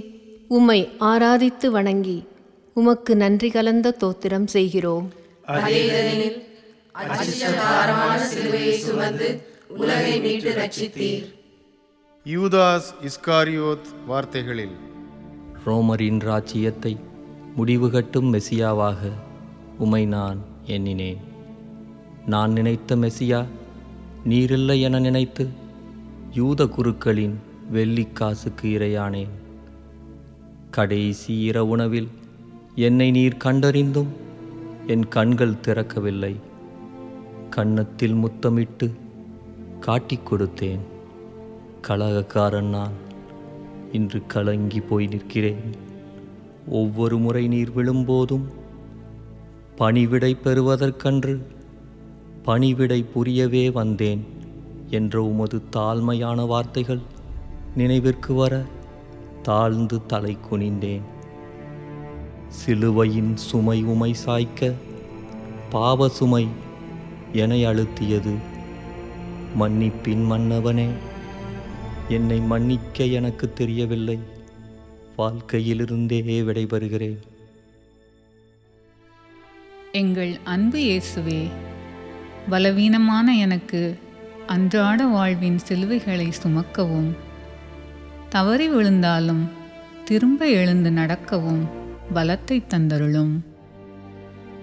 உம்மை 0.55 0.77
ஆராதித்து 1.09 1.67
வணங்கி 1.75 2.15
உமக்கு 2.73 3.13
நன்றி 3.21 3.49
கலந்த 3.49 3.93
தோத்திரம் 4.01 4.47
செய்கிறோம். 4.55 5.07
யூதாஸ் 12.25 12.89
இஸ்காரியோத் 13.09 13.87
வார்த்தைகளில் 14.07 14.75
ரோமரின் 15.65 16.19
ராஜ்ஜியத்தை 16.31 16.93
முடிவு 17.55 17.89
கட்டும் 17.91 18.29
மெசியாவாக 18.33 19.13
உமை 19.77 20.03
நான் 20.17 20.41
எண்ணினேன். 20.75 21.23
நான் 22.25 22.51
நினைத்த 22.51 22.95
மெசியா 23.05 23.41
நீரில்லை 24.29 24.81
என 24.81 24.99
நினைத்து 24.99 25.47
யூத 26.33 26.65
குருக்களின் 26.65 27.35
வெள்ளிக்காசுக்கு 27.73 28.61
இரையானேன். 28.61 29.29
கடைசி 30.71 31.49
இரவுணவில் 31.49 32.07
என்னை 32.75 33.11
நீர் 33.11 33.37
கண்டறிந்தும் 33.43 34.11
என் 34.87 35.07
கண்கள் 35.07 35.59
திறக்கவில்லை. 35.65 36.35
கன்னத்தில் 37.49 38.13
முத்தமிட்டு 38.13 38.93
காட்டிக் 39.79 40.33
கொடுத்தேன். 40.33 40.79
கலகக்காரன் 41.81 42.69
நான் 42.69 42.91
இன்று 43.91 44.25
கலங்கி 44.27 44.79
போய் 44.79 45.07
நிற்கிறேன். 45.07 45.61
ஒவ்வொரு 46.69 47.17
முறை 47.17 47.47
நீர் 47.47 47.71
விழும்போதும் 47.75 48.45
பணிவிடை 49.75 50.37
பெறுவதற்கன்று 50.43 51.39
பணிவிடை 52.47 53.03
புரியவே 53.03 53.69
வந்தேன் 53.69 54.25
என்ற 54.89 55.21
உமது 55.21 55.61
தாழ்மையான 55.75 56.45
வார்த்தைகள் 56.47 57.01
நினைவிற்கு 57.75 58.33
வர 58.33 58.63
தாழ்ந்து 59.41 60.05
தலை 60.05 60.37
குனிந்தேன். 60.49 61.01
சிலுவையின் 62.47 63.37
சுமை 63.37 63.83
உமை 63.83 64.15
சாய்க்க 64.25 64.73
பாவ 65.69 66.09
சுமை 66.09 66.47
என 67.33 67.55
அழுத்தியது. 67.55 68.35
மன்னிப்பின் 69.59 70.23
மன்னவனே 70.31 70.89
என்னை 72.09 72.39
மன்னிக்க 72.39 73.03
எனக்கு 73.03 73.53
தெரியவில்லை. 73.53 74.19
வாழ்க்கையிலிருந்தே 75.17 76.19
விடைபெறுகிறேன். 76.43 77.19
எங்கள் 79.91 80.37
அன்பு 80.43 80.79
இயேசுவே 80.79 81.41
பலவீனமான 82.49 83.33
எனக்கு 83.33 83.99
அன்றாட 84.47 85.05
வாழ்வின் 85.05 85.59
சிலுவைகளை 85.67 86.31
சுமக்கவும். 86.43 87.15
தவறி 88.29 88.67
விழுந்தாலும் 88.67 89.51
திரும்ப 90.05 90.47
எழுந்து 90.47 90.91
நடக்கவும் 90.91 91.69
பலத்தை 92.13 92.63
தந்தருளும். 92.69 93.39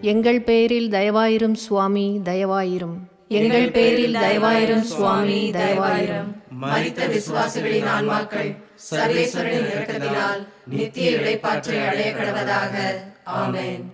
எங்கள் 0.01 0.41
பேரில் 0.41 0.91
தயவாயிரும் 0.91 1.53
சுவாமி 1.53 2.21
தயவாயிரும். 2.25 2.97
எங்கள் 3.29 3.71
பேரில் 3.71 4.15
தயவாயிரும் 4.15 4.81
சுவாமி 4.81 5.51
தயவாயிரும். 5.51 6.33
மரித்த 6.63 7.07
விசுவாசிகளின் 7.09 7.87
ஆன்மாக்கள் 7.99 8.57
சர்வேஸ்வரனின் 8.91 9.69
இரக்கத்தினால் 9.75 10.47
நித்திய 10.67 11.11
இளைப்பாற்றை 11.11 11.89
அடைய 11.89 12.15
கடவதாக. 12.15 12.77
ஆமென். 13.25 13.94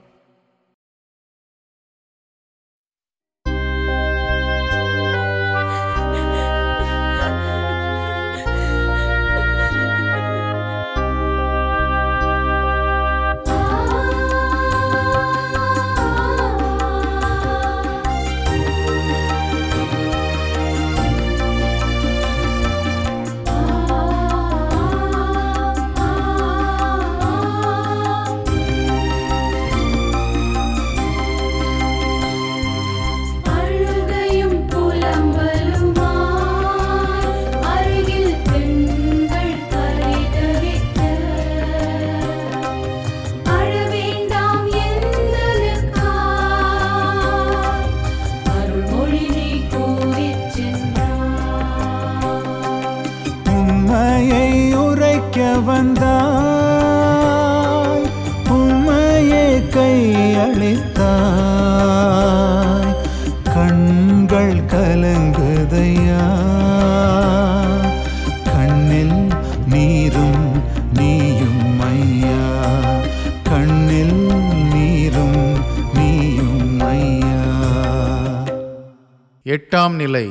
எட்டாம் 79.81 80.01
நிலை 80.01 80.27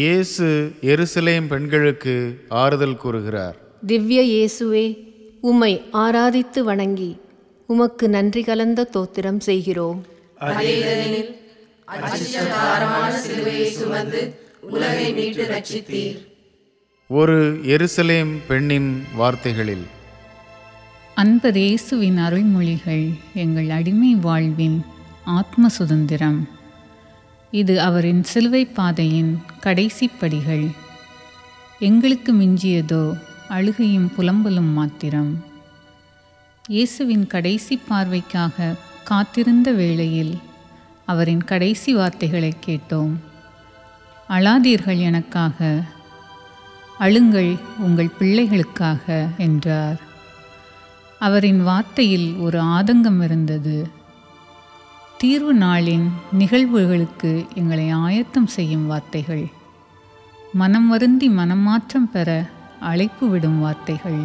இயேசு 0.00 0.46
எருசலேம் 0.92 1.46
பெண்களுக்கு 1.52 2.12
ஆறுதல் 2.62 2.96
கூறுகிறார். 3.02 3.56
திவ்ய 3.90 4.20
இயேசுவே 4.32 4.84
உம்மை 5.50 5.70
ஆராதித்து 6.02 6.60
வணங்கி 6.68 7.08
உமக்கு 7.74 8.06
நன்றி 8.14 8.42
கலந்த 8.48 8.86
தோத்திரம் 8.96 9.40
செய்கிறோம். 9.48 10.00
ஒரு 17.10 17.38
எருசலேம் 17.76 18.32
பெண்ணின் 18.50 18.90
வார்த்தைகளில் 19.20 19.86
அன்பர் 21.22 21.60
இயேசுவின் 21.66 22.20
அருள்மொழிகள் 22.26 23.06
எங்கள் 23.44 23.70
அடிமை 23.78 24.12
வாழ்வின் 24.28 24.78
ஆத்ம 25.38 25.68
சுதந்திரம். 25.78 26.38
இது 27.60 27.80
அவரின் 27.80 28.22
சிலுவை 28.22 28.64
பாதையின் 28.64 29.42
கடைசி 29.60 30.10
படிகள். 30.20 30.64
எங்களுக்கு 31.78 32.32
மிஞ்சியதோ 32.34 33.16
அழுகையும் 33.48 34.12
புலம்பலும் 34.16 34.72
மாத்திரம். 34.72 35.44
இயேசுவின் 36.68 37.26
கடைசி 37.26 37.80
பார்வைக்காக 37.90 38.76
காத்திருந்த 39.04 39.72
வேளையில் 39.72 40.34
அவரின் 41.04 41.44
கடைசி 41.44 41.94
வார்த்தைகளை 41.94 42.52
கேட்டோம். 42.66 43.14
அழாதீர்கள் 44.28 44.98
எனக்காக 44.98 45.82
அழுங்கள் 47.00 47.52
உங்கள் 47.78 48.16
பிள்ளைகளுக்காக 48.18 49.28
என்றார். 49.36 50.00
அவரின் 51.18 51.66
வார்த்தையில் 51.66 52.28
ஒரு 52.38 52.60
ஆதங்கம் 52.60 53.22
இருந்தது. 53.22 53.76
தீர்வு 55.18 55.54
நாளின் 55.54 56.08
நிகழ்வுகளுக்கு 56.38 57.54
எங்களை 57.54 57.90
ஆயத்தம் 57.90 58.46
செய்யும் 58.46 58.86
வார்த்தைகள். 58.86 59.48
மனம் 60.52 60.88
வருந்தி 60.88 61.28
மனமாற்றம் 61.28 62.10
பெற 62.12 62.50
அழைப்பு 62.80 63.28
விடும் 63.28 63.60
வார்த்தைகள். 63.60 64.20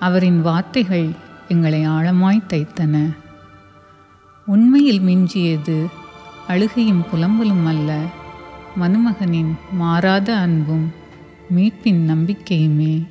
அவரின் 0.00 0.42
வார்த்தைகள் 0.42 1.10
எங்களை 1.48 1.86
ஆழமாய் 1.86 2.42
தைத்தன. 2.48 3.16
உண்மையில் 4.46 5.00
மிஞ்சியது 5.00 5.86
அழுகையும் 6.46 7.04
புலம்பலும் 7.10 7.66
அல்ல. 7.66 8.04
மனுமகனின் 8.76 9.56
மாறாத 9.72 10.36
அன்பும் 10.36 10.92
மீட்பின் 11.54 12.08
நம்பிக்கையுமே. 12.10 13.06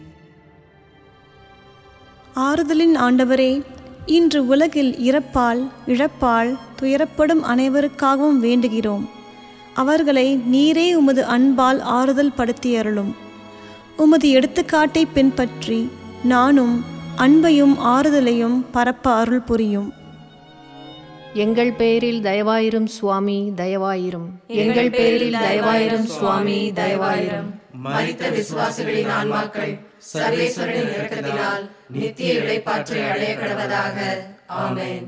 ஆறுதலின் 2.36 2.96
ஆண்டவரே 2.96 3.71
இன்று 4.06 4.48
உலகில் 4.48 4.96
இறப்பால் 4.98 5.72
இழப்பால் 5.88 6.58
துயரப்படும் 6.82 7.44
அனைவருக்காகவும் 7.44 8.40
வேண்டுகிறோம். 8.42 9.06
அவர்களை 9.74 10.40
நீரே 10.52 10.94
உமது 10.94 11.26
அன்பால் 11.26 11.80
ஆறுதல் 11.80 12.34
படுத்தியருளும். 12.38 13.14
உமது 13.98 14.30
எடுத்துக்காட்டை 14.30 15.06
பின்பற்றி 15.14 15.90
நானும் 16.24 16.86
அன்பையும் 17.18 17.76
ஆறுதலையும் 17.78 18.64
பரப்ப 18.72 19.14
அருள் 19.14 19.40
புரியும். 19.40 19.94
எங்கள் 21.34 21.72
பெயரில் 21.72 22.22
தயவாயிரும் 22.22 22.86
சுவாமி 22.86 23.52
தயவாயிரும். 23.56 24.30
எங்கள் 24.48 24.90
பேரில் 24.90 25.34
தயவாயிரும் 25.34 26.04
சுவாமி 26.04 26.72
தயவாயிரும். 26.72 27.61
மரித்த 27.86 28.30
விசுவாசிகளின் 28.30 29.12
ஆன்மாக்கள் 29.20 29.74
சர்வேஸ்வரனின் 30.13 30.91
இரக்கத்தினால் 30.96 31.63
நித்திய 31.89 32.34
இழைப்பாற்றை 32.34 33.02
அடைய 33.10 33.34
கடவதாக 33.36 33.98
ஆமேன். 34.65 35.06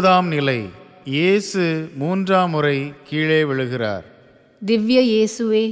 ஒன்பதாம் 0.00 0.28
நிலை. 0.34 0.60
இயேசு 1.04 1.62
மூன்றாம் 2.00 2.50
முறை 2.50 2.76
கீழே 3.08 3.38
விழுகிறார். 3.48 4.04
திவ்ய 4.66 5.00
இயேசுவே 5.08 5.64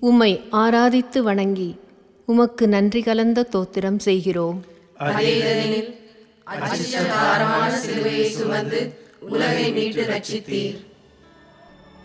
உம்மை 0.00 0.32
ஆராதித்து 0.62 1.18
வணங்கி 1.28 1.68
உமக்கு 2.32 2.64
நன்றி 2.74 3.00
கலந்த 3.06 3.44
தோத்திரம் 3.54 3.96
செய்கிறோம். 4.06 4.58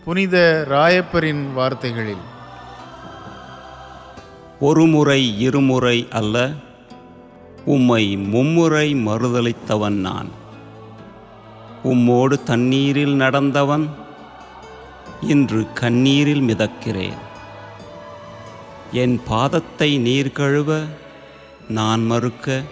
புனித 0.04 0.64
ராயப்பரின் 0.70 1.44
வார்த்தைகளில். 1.52 2.24
ஒருமுறை 4.60 5.20
இருமுறை 5.48 5.98
அல்ல 6.22 6.48
உம்மை 7.76 8.04
மும்முறை 8.16 8.88
மறுதலித்தவன் 8.94 10.00
நான். 10.08 10.32
உம்மோடு 11.90 12.36
தண்ணீரில் 12.42 13.14
நடந்தவன் 13.14 13.86
இன்று 15.32 15.60
கண்ணீரில் 15.74 16.44
மிதக்கிறேன். 16.48 17.20
என் 19.02 19.16
பாதத்தை 19.30 19.90
நீர் 19.98 20.32
கழுவ 20.32 20.70
நான் 21.68 22.02
மறுக்க 22.04 22.62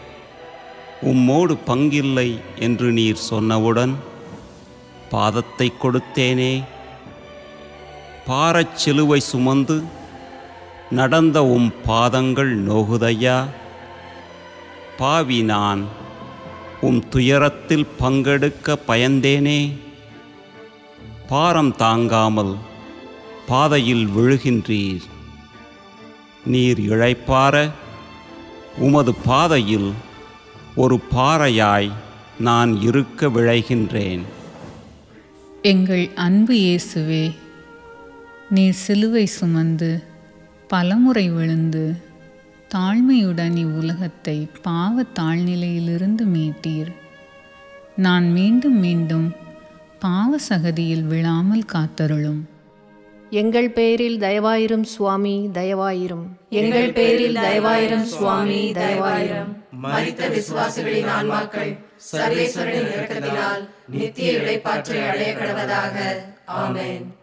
உம்மோடு 1.02 1.54
பங்கில்லை 1.66 2.28
என்று 2.58 2.88
நீர் 2.92 3.20
சொன்னவுடன் 3.30 3.94
பாதத்தை 5.10 5.68
கொடுத்தேனே. 5.68 6.54
பாரச் 8.28 8.76
சிலுவை 8.82 9.20
சுமந்து 9.20 9.76
நடந்த 10.90 11.38
உம் 11.44 11.72
பாதங்கள் 11.86 12.52
நோகுதையா? 12.68 13.38
பாவி 14.98 15.42
நான் 15.42 15.82
உம் 16.86 17.02
துயரத்தில் 17.08 17.86
பங்கெடுக்க 18.00 18.76
பயந்தேனே. 18.88 19.60
பாரம் 21.28 21.70
தாங்காமல் 21.76 22.54
பாதையில் 23.48 24.06
விழுகின்றீர். 24.16 25.04
நீர் 26.46 26.80
இழைப்பார 26.92 27.54
உமது 28.78 29.12
பாதையில் 29.26 29.90
ஒரு 30.82 30.96
பாறையாய் 31.14 31.90
நான் 32.38 32.72
இருக்க 32.80 33.26
விழைகின்றேன். 33.26 34.24
எங்கள் 35.62 36.04
அன்பு 36.26 36.54
இயேசுவே 36.54 37.24
நீர் 38.50 38.80
சிலுவை 38.84 39.26
சுமந்து 39.38 39.92
பலமுறை 40.68 41.26
விழுந்து 41.28 41.84
தாழ்மையுடன் 42.76 43.56
இவ்வுலகத்தை 43.56 44.48
பாவ 44.62 45.04
தாழ்நிலையிலிருந்து 45.20 46.24
மீட்டீர். 46.34 46.92
நான் 47.96 48.32
மீண்டும் 48.32 48.78
மீண்டும் 48.78 49.36
பாவ 49.98 50.36
சகதியில் 50.48 51.04
விழாமல் 51.04 51.64
காத்தருளும். 51.72 52.40
எங்கள் 53.30 53.70
பேரில் 53.70 54.18
தயவாயிரும் 54.18 54.82
சுவாமி 54.82 55.48
தயவாயிரும். 55.52 56.26
எங்கள் 56.48 56.92
பேரில் 56.92 57.34
தயவாயிரம் 57.34 58.04
சுவாமி 58.04 58.72
தயவாயிரம். 58.72 59.62
மரித்த 59.82 60.28
விசுவாசிகளின் 60.28 61.10
ஆன்மாக்கள் 61.18 61.72
சர்வேஸ்வரனின் 62.12 62.90
இரக்கத்தினால் 62.94 63.68
நித்திய 63.88 64.32
இளைப்பாற்றை 64.32 65.08
அடைய 65.08 65.34
கடவதாக. 65.34 65.96
ஆமென். 66.44 67.14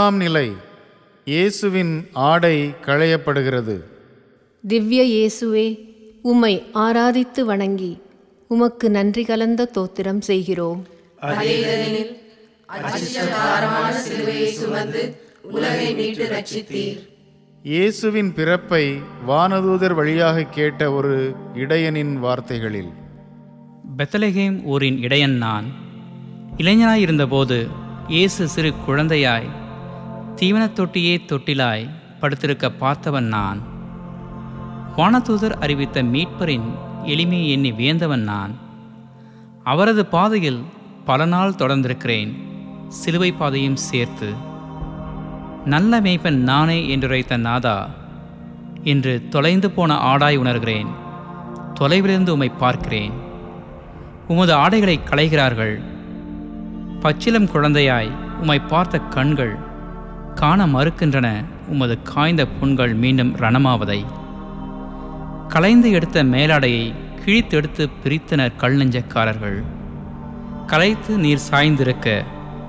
பத்தாம் 0.00 0.20
நிலை 0.22 0.48
இயேசுவின் 1.30 1.90
ஆடை 2.26 2.56
களையப்படுகிறது. 2.84 3.74
திவ்ய 4.64 5.00
இயேசுவே 5.14 5.64
உம்மை 6.30 6.52
ஆராதித்து 6.84 7.42
வணங்கி 7.50 7.90
உமக்கு 8.50 8.86
நன்றி 8.96 9.24
கலந்த 9.30 9.66
தோத்திரம் 9.76 10.22
செய்கிறோம். 10.28 10.80
இயேசுவின் 17.72 18.32
பிறப்பை 18.38 18.84
வானதூதர் 19.30 19.96
வழியாக 20.00 20.48
கேட்ட 20.58 20.90
ஒரு 20.98 21.14
இடையனின் 21.64 22.16
வார்த்தைகளில். 22.26 22.92
பெத்தலகேம் 23.98 24.58
ஊரின் 24.74 25.00
இடையன் 25.08 25.38
நான் 25.46 25.68
இளைஞனாயிருந்தபோது 26.62 27.58
இயேசு 28.14 28.44
சிறு 28.54 28.70
குழந்தையாய் 28.86 29.50
தீவனத் 30.36 30.72
தொட்டியே 30.72 31.20
தொட்டிலாய் 31.26 31.88
படுத்திருக்க 32.20 32.70
பார்த்தவன் 32.80 33.20
நான். 33.20 33.60
வானதூதர் 34.96 35.60
அறிவித்த 35.60 36.02
மீட்பரின் 36.02 36.78
எளிமையை 37.04 37.48
எண்ணி 37.48 37.72
வியந்தவன் 37.72 38.22
நான். 38.22 38.54
அவரது 39.64 40.06
பாதையில் 40.06 40.64
பல 41.04 41.24
நாள் 41.24 41.52
தொடர்ந்திருக்கிறேன் 41.52 42.34
சிலுவை 42.88 43.32
பாதையும் 43.32 43.76
சேர்த்து. 43.76 44.34
நல்ல 45.64 46.00
மேய்ப்பன் 46.00 46.34
நானே 46.34 46.96
என்றுரைத்த 46.96 47.36
நாதா 47.36 47.90
இன்று 48.82 49.28
தொலைந்து 49.28 49.70
போன 49.70 49.94
ஆடாய் 49.94 50.38
உணர்கிறேன் 50.38 50.86
தொலைவிலிருந்து 51.80 52.28
உம்மை 52.28 52.48
பார்க்கிறேன். 52.48 53.12
உமது 54.28 54.52
ஆடைகளை 54.52 55.00
களைகிறார்கள் 55.04 55.80
பச்சிலம் 57.00 57.50
குழந்தையாய் 57.50 58.10
உம்மை 58.40 58.58
பார்த்த 58.58 58.98
கண்கள் 58.98 59.68
காண 60.34 60.66
மறுக்கின்றன 60.66 61.44
உமது 61.68 62.02
காய்ந்த 62.02 62.46
புண்கள் 62.46 62.94
மீண்டும் 62.94 63.36
ரணமாவதை. 63.36 64.04
களைந்து 65.48 65.90
எடுத்த 65.90 66.24
மேலாடையை 66.24 66.94
கிழித்தெடுத்து 67.24 67.88
பிரித்தனர் 68.04 68.56
கல் 68.56 68.76
நெஞ்சக்காரர்கள் 68.76 69.62
களைத்து 70.66 71.18
நீர் 71.18 71.46
சாய்ந்திருக்க 71.50 72.22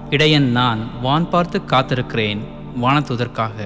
இடையன் 0.10 0.52
நான் 0.52 1.02
வான் 1.02 1.30
பார்த்து 1.30 1.62
காத்திருக்கிறேன் 1.68 2.40
வானத்துதற்காக. 2.82 3.58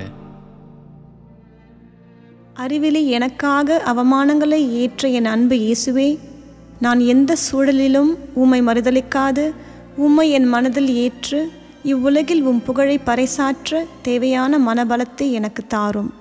அறிவிலி 2.53 3.05
எனக்காக 3.07 3.83
அவமானங்களை 3.95 4.69
ஏற்ற 4.69 5.07
என் 5.07 5.25
அன்பு 5.25 5.55
இயேசுவே 5.55 6.19
நான் 6.79 6.99
எந்த 6.99 7.35
சூழலிலும் 7.51 8.17
உம்மை 8.33 8.61
மறுதளிக்காது 8.61 9.51
உம்மை 9.95 10.31
என் 10.31 10.45
மனதில் 10.45 10.95
ஏற்று 10.95 11.51
இவ்வுலகில் 11.91 12.41
உம் 12.41 12.61
புகழை 12.63 12.99
பறைசாற்ற 13.05 13.85
தேவையான 14.01 14.59
மனபலத்தை 14.59 15.31
எனக்கு 15.31 15.67
தாரும். 15.67 16.13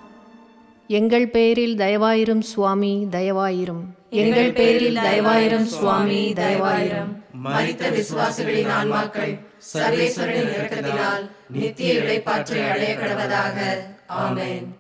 எங்கள் 0.87 1.29
பேரில் 1.29 1.77
தயவாயிரும் 1.77 2.41
சுவாமி 2.41 3.07
தயவாயிரும். 3.11 3.85
எங்கள் 4.11 4.53
பேரில் 4.53 4.95
தயவாயிரம் 4.95 5.65
சுவாமி 5.65 6.33
தயவாயிரம். 6.33 7.23
மரித்த 7.45 7.91
விசுவாசிகளின் 7.91 8.73
ஆன்மாக்கள் 8.81 9.33
சர்வேஸ்வரனின் 9.75 10.53
இரக்கத்தினால் 10.57 11.31
நித்திய 11.51 11.93
இளைப்பாற்றை 11.93 12.71
அடைய 12.71 12.95
கடவதாக. 12.95 13.59
ஆமென். 14.07 14.77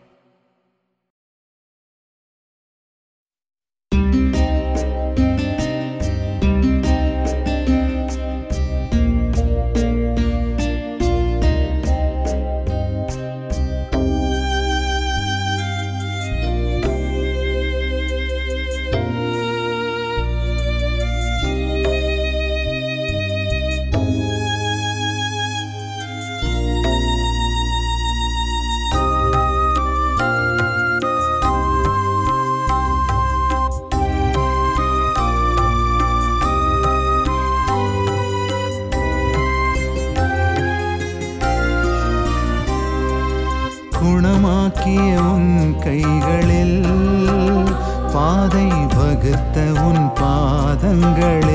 பாதங்களில் 50.84 51.53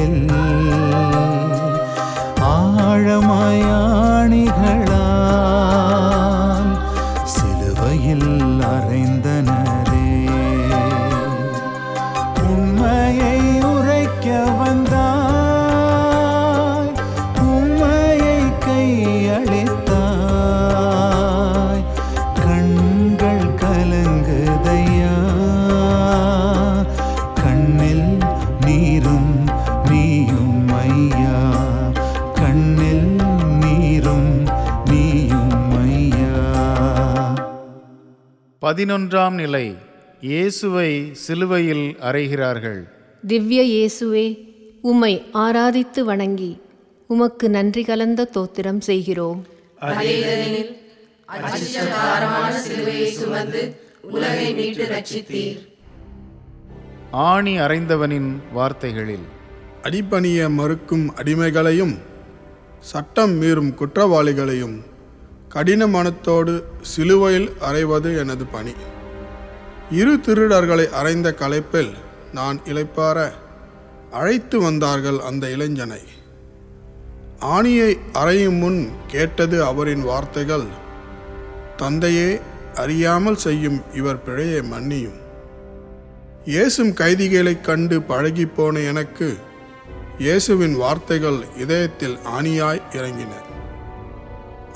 பதினொன்றாம் 38.70 39.34
நிலை 39.34 39.76
இயேசுவை 40.22 41.12
சிலுவையில் 41.14 41.98
அறைகிறார்கள். 42.02 42.82
திவ்ய 43.28 43.62
இயேசுவே 43.64 44.26
உம்மை 44.82 45.24
ஆராதித்து 45.34 46.06
வணங்கி 46.06 46.62
உமக்கு 47.08 47.50
நன்றி 47.50 47.84
கலந்த 47.84 48.28
தோத்திரம் 48.36 48.80
செய்கிறோம். 48.80 49.46
ஆணி 57.12 57.54
அறைந்தவனின் 57.60 58.30
வார்த்தைகளில் 58.54 59.26
அடிபணிய 59.82 60.50
மறுக்கும் 60.50 61.16
அடிமைகளையும் 61.16 61.98
சட்டம் 62.80 63.42
மீறும் 63.42 63.74
குற்றவாளிகளையும் 63.74 64.78
கடின 65.50 65.88
மனத்தோடு 65.88 66.64
சிலுவையில் 66.82 67.54
அறைவது 67.60 68.18
எனது 68.18 68.46
பணி. 68.46 68.74
இரு 69.92 70.18
திருடர்களை 70.18 70.90
அறைந்த 70.90 71.36
களைப்பில் 71.40 71.94
நான் 72.34 72.60
இளைப்பார 72.66 73.32
அழைத்து 74.12 74.62
வந்தார்கள் 74.62 75.20
அந்த 75.20 75.48
இளைஞனை. 75.48 76.00
ஆணியை 77.40 77.98
அறையும் 78.14 78.56
முன் 78.56 78.92
கேட்டது 79.08 79.64
அவரின் 79.64 80.02
வார்த்தைகள் 80.02 80.66
தந்தையே 81.78 82.40
அறியாமல் 82.76 83.36
செய்யும் 83.36 83.82
இவர் 83.94 84.24
பிழையை 84.24 84.62
மன்னியும். 84.62 85.20
இயேசும் 86.46 86.94
கைதிகளைக் 86.94 87.62
கண்டு 87.62 88.00
பழகிப்போன 88.00 88.88
எனக்கு 88.88 89.38
இயேசுவின் 90.18 90.76
வார்த்தைகள் 90.76 91.40
இதயத்தில் 91.58 92.18
ஆணியாய் 92.42 92.82
இறங்கின. 92.92 93.49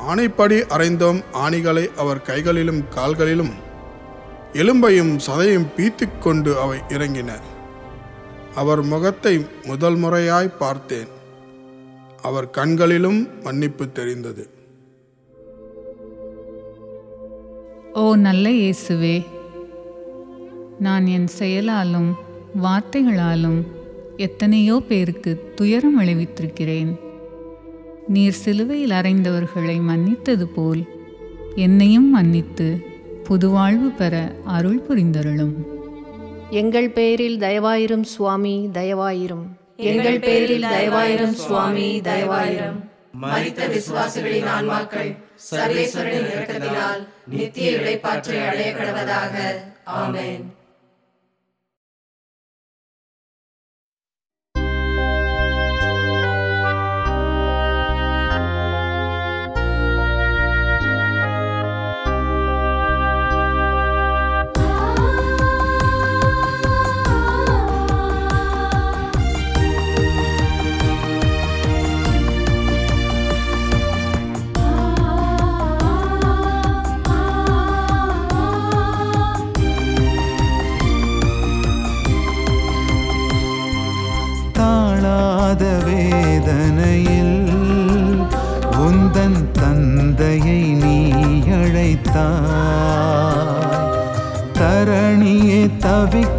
ஆணைப்படி 0.10 0.58
அறைந்தோம் 0.76 1.24
ஆணிகளை 1.34 1.86
அவர் 1.95 2.22
கைகளிலும் 2.22 2.84
கால்களிலும் 2.95 3.54
எலும்பையும் 4.54 5.20
சதையும் 5.28 5.68
பீத்துக் 5.78 6.20
கொண்டு 6.20 6.60
அவை 6.60 6.80
இறங்கின. 6.89 7.32
அவர் 8.56 8.82
முகத்தை 8.82 9.45
முதல் 9.66 9.95
முறையாய் 9.95 10.58
பார்த்தேன். 10.58 11.08
அவர் 12.22 12.49
கண்களிலும் 12.49 13.41
மன்னிப்பு 13.43 13.91
தெரிந்தது. 13.91 14.49
ஓ 17.93 18.16
நல்ல 18.16 18.49
இயேசுவே 18.49 19.26
நான் 20.80 21.06
என் 21.06 21.28
செயலாலும் 21.28 22.16
வார்த்தைகளாலும் 22.64 23.62
எத்தனையோ 24.18 24.84
பேருக்கு 24.88 25.51
துயரம் 25.56 26.01
விளைவித்திருக்கிறேன். 26.01 27.03
நீர் 28.08 28.32
சிலுவையில் 28.32 28.89
அறைந்தவர்களை 28.89 29.82
மன்னித்தது 29.82 30.43
போல் 30.43 30.86
என்னையும் 31.56 32.10
மன்னித்து 32.10 32.86
புதுவாழ்வு 33.30 33.95
பெற 33.97 34.36
அருள் 34.45 34.86
புரிந்தருளும். 34.89 35.54
எங்கள் 36.49 36.89
பெயரில் 36.89 37.39
தயவாயிரும் 37.39 38.01
சுவாமி 38.01 38.70
தயவாயிரும். 38.74 39.45
எங்கள் 39.76 40.20
பேரில் 40.20 40.64
தயவாயிரும் 40.64 41.32
சுவாமி 41.32 42.01
தயவாயிரும். 42.04 42.91
மரித்த 43.22 43.68
விசுவாசிகளின் 43.68 44.45
ஆன்மாக்கள் 44.60 45.18
சர்வேஸ்வரனின் 45.51 46.28
இரக்கத்தினால் 46.36 47.08
நித்திய 47.28 47.72
இளைப்பாற்றை 47.72 48.47
அடைய 48.47 48.74
கடவதாக. 48.74 49.36
ஆமென். 49.84 50.53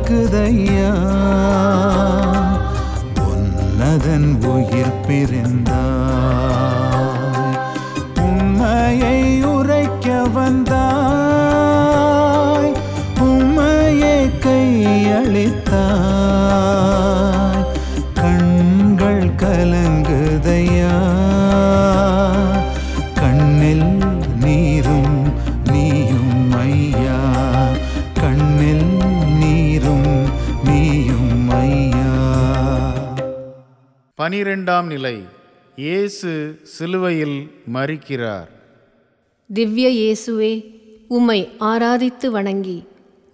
தவிக்குதையா 0.03 0.72
பனிரெண்டாம் 34.24 34.86
நிலை 34.86 35.22
இயேசு 35.78 36.56
சிலுவையில் 36.78 37.50
மறிக்கிறார் 37.72 38.50
திவ்ய 39.50 39.88
இயேசுவே 39.88 40.52
உம்மை 41.08 41.52
ஆராதித்து 41.58 42.30
வணங்கி 42.30 42.84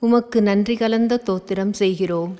உமக்கு 0.01 0.43
நன்றி 0.43 0.77
கலந்த 0.77 1.21
தோத்திரம் 1.27 1.71
செய்கிறோம். 1.71 2.39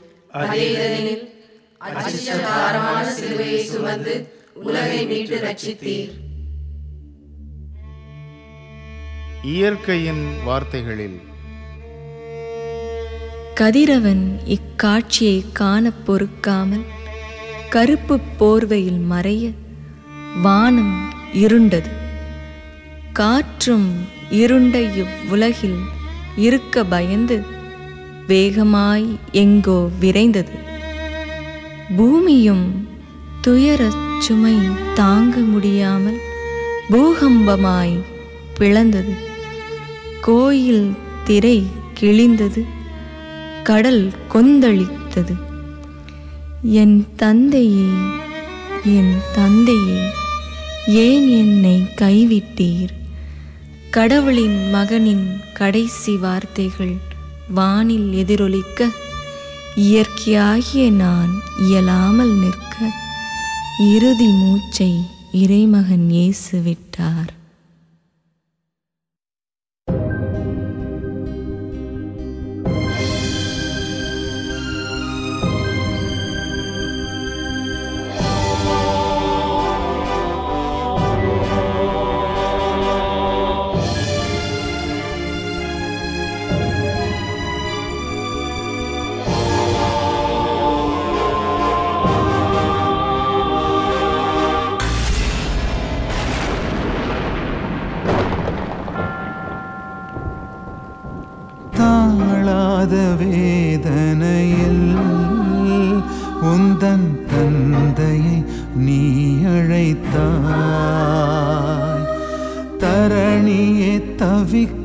இயற்கையின் 9.43 10.45
வார்த்தைகளில். 10.45 11.21
கதிரவன் 13.55 14.41
இக்காட்சியை 14.47 15.45
காணப் 15.53 16.07
பொறுக்காமல் 16.07 16.85
கருப்பு 17.71 18.19
போர்வையில் 18.41 19.01
மறைய 19.11 19.53
வானம் 20.43 21.13
இருண்டது. 21.35 21.91
காற்றும் 23.13 23.89
இருண்ட 24.31 24.81
இவ்வுலகில் 24.81 25.79
இருக்க 26.37 26.85
பயந்து 26.85 27.43
வேகமாய் 28.29 29.19
எங்கோ 29.33 29.89
விரைந்தது. 30.01 30.51
பூமியும் 31.97 32.89
துயரச் 33.41 34.03
சுமை 34.19 34.57
தாங்க 34.95 35.39
முடியாமல் 35.39 36.21
பூகம்பமாய் 36.91 38.01
பிளந்தது. 38.59 39.15
கோயில் 40.21 40.95
திரை 41.25 41.67
கிழிந்தது. 42.01 42.65
கடல் 43.63 44.13
கொந்தளித்தது. 44.33 45.49
என் 46.63 47.15
தந்தையே 47.17 47.89
என் 48.85 49.15
தந்தையே 49.35 50.11
ஏன் 50.87 51.29
என்னை 51.29 51.87
கைவிட்டீர்? 51.97 52.89
கடவுளின் 53.91 54.71
மகனின் 54.71 55.41
கடைசி 55.53 56.17
வார்த்தைகள் 56.17 56.97
வானில் 57.49 58.13
எதிரொலிக்க 58.13 58.89
இயற்கையாகிய 59.77 60.91
நான் 60.91 61.43
இயலாமல் 61.61 62.35
நிற்க 62.35 62.91
இறுதி 63.79 64.27
மூச்சை 64.27 65.01
இறைமகன் 65.33 66.11
இயேசு 66.11 66.61
விட்டார். 66.61 67.35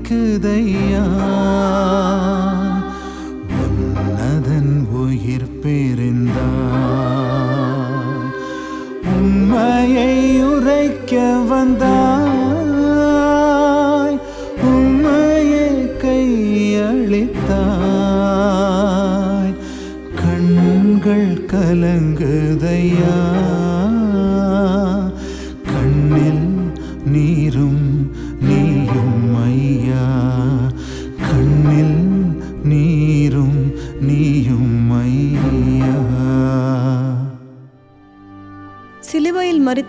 தவிக்குதையா 0.04 1.04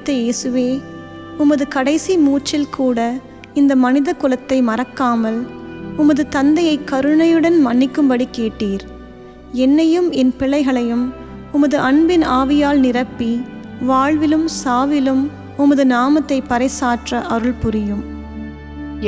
மறித்த 0.06 0.24
இயேசுவே 0.24 0.70
உமது 1.42 1.64
கடைசி 1.68 2.14
மூச்சில் 2.16 2.68
கூட 2.70 2.98
இந்த 3.60 3.72
மனித 3.84 4.08
குலத்தை 4.22 4.58
மறக்காமல் 4.68 5.38
உமது 5.96 6.24
தந்தையை 6.28 6.76
கருணையுடன் 6.84 7.56
மன்னிக்கும்படி 7.66 8.26
கேட்டீர். 8.38 8.84
என்னையும் 9.64 10.08
என் 10.22 10.32
பிள்ளைகளையும் 10.36 11.04
உமது 11.52 11.78
அன்பின் 11.88 12.26
ஆவியால் 12.36 12.80
நிரப்பி 12.86 13.32
வாழ்விலும் 13.90 14.46
சாவிலும் 14.62 15.24
உமது 15.56 15.86
நாமத்தை 15.86 16.38
பறைசாற்ற 16.52 17.22
அருள் 17.34 17.60
புரியும். 17.64 18.06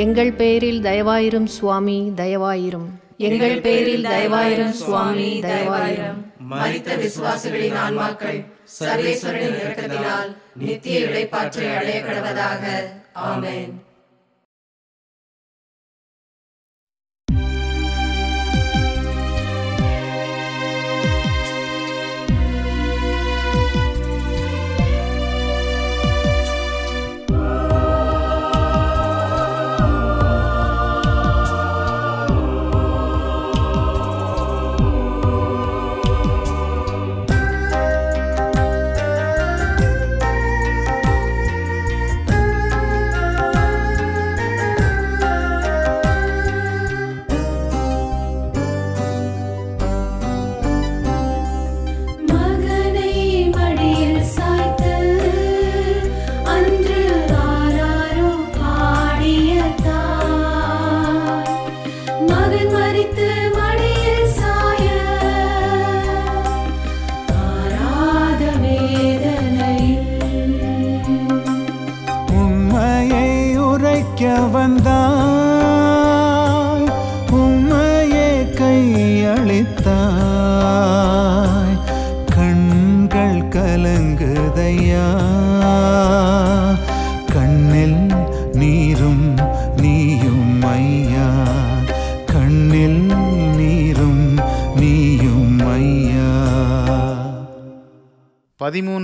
எங்கள் 0.05 0.33
பெயரில் 0.33 0.81
தயவாயிரும் 0.81 1.49
சுவாமி 1.57 1.99
தயவாயிரும். 2.21 2.87
எங்கள் 3.29 3.59
பேரில் 3.61 4.07
தயவாயிரும் 4.13 4.77
சுவாமி 4.83 5.31
தயவாயிரும். 5.49 6.21
மரித்த 6.53 6.91
விசுவாசிகளின் 7.05 7.79
ஆன்மாக்கள் 7.87 8.39
சர்வேஸ்வரனின் 8.79 9.59
இரக்கத்தினால் 9.63 10.37
நித்திய 10.55 10.99
இழைப்பாற்றை 10.99 11.75
அடைய 11.75 12.01
கடவதாக. 12.01 12.63
ஆமேன். 13.15 13.71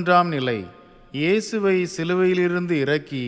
பதிமூன்றாம் 0.05 0.33
நிலை 0.33 0.59
இயேசுவை 1.19 1.77
சிலுவையிலிருந்து 1.93 2.73
இறக்கி 2.83 3.21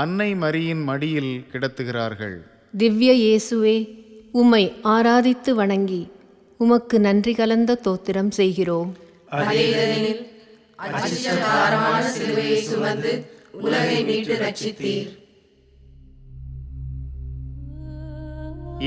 அன்னை 0.00 0.26
மரியின் 0.42 0.82
மடியில் 0.88 1.30
கிடத்துகிறார்கள். 1.52 2.34
திவ்ய 2.80 3.12
இயேசுவே 3.22 3.76
உம்மை 4.40 4.60
ஆராதித்து 4.94 5.52
வணங்கி 5.60 6.02
உமக்கு 6.64 6.98
நன்றி 7.06 7.32
கலந்த 7.38 7.78
தோத்திரம் 7.86 8.32
செய்கிறோம். 8.40 8.90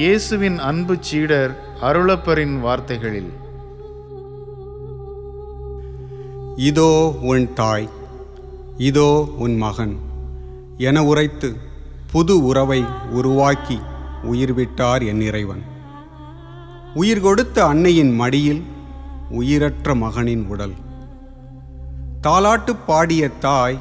இயேசுவின் 0.02 0.60
அன்பு 0.70 0.98
சீடர் 1.08 1.56
அருளப்பரின் 1.90 2.56
வார்த்தைகளில் 2.68 3.32
இதோ 6.56 7.16
உன் 7.22 7.54
தாய் 7.54 7.90
இதோ 8.78 9.30
உன் 9.38 9.58
மகன் 9.58 9.98
என 10.78 11.04
உரைத்து 11.04 11.56
புது 12.12 12.44
உறவை 12.44 12.84
உருவாக்கி 13.12 13.80
உயிர் 14.24 14.54
விட்டார் 14.54 15.04
என் 15.04 15.22
இறைவன். 15.22 15.64
உயிர் 16.94 17.22
கொடுத்த 17.22 17.66
அன்னையின் 17.66 18.14
மடியில் 18.16 18.64
உயிரற்ற 19.30 19.96
மகனின் 19.96 20.46
உடல். 20.48 20.74
தாலாட்டு 22.22 22.76
பாடிய 22.88 23.30
தாய் 23.30 23.80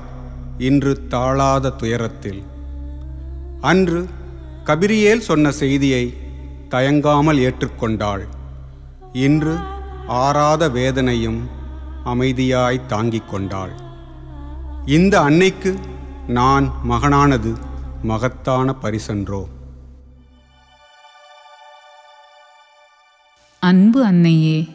இன்று 0.58 1.06
தாழாத 1.08 1.70
துயரத்தில். 1.70 2.42
அன்று 3.60 4.08
கபிரியேல் 4.64 5.18
சொன்ன 5.18 5.50
செய்தியை 5.50 6.14
தயங்காமல் 6.68 7.38
ஏற்றுக்கொண்டாள். 7.38 8.26
இன்று 9.12 9.56
ஆறாத 10.06 10.68
வேதனையும் 10.68 11.62
அமைதியாய் 12.04 12.86
தாங்கிக் 12.86 13.30
கொண்டாள். 13.30 13.70
இந்த 14.86 15.20
அன்னைக்கு 15.20 15.78
நான் 16.26 16.72
மகனானது 16.88 17.56
மகத்தான 18.02 18.74
பரிசன்றோ? 18.82 19.44
அன்பு 23.60 24.04
அன்னையே 24.04 24.68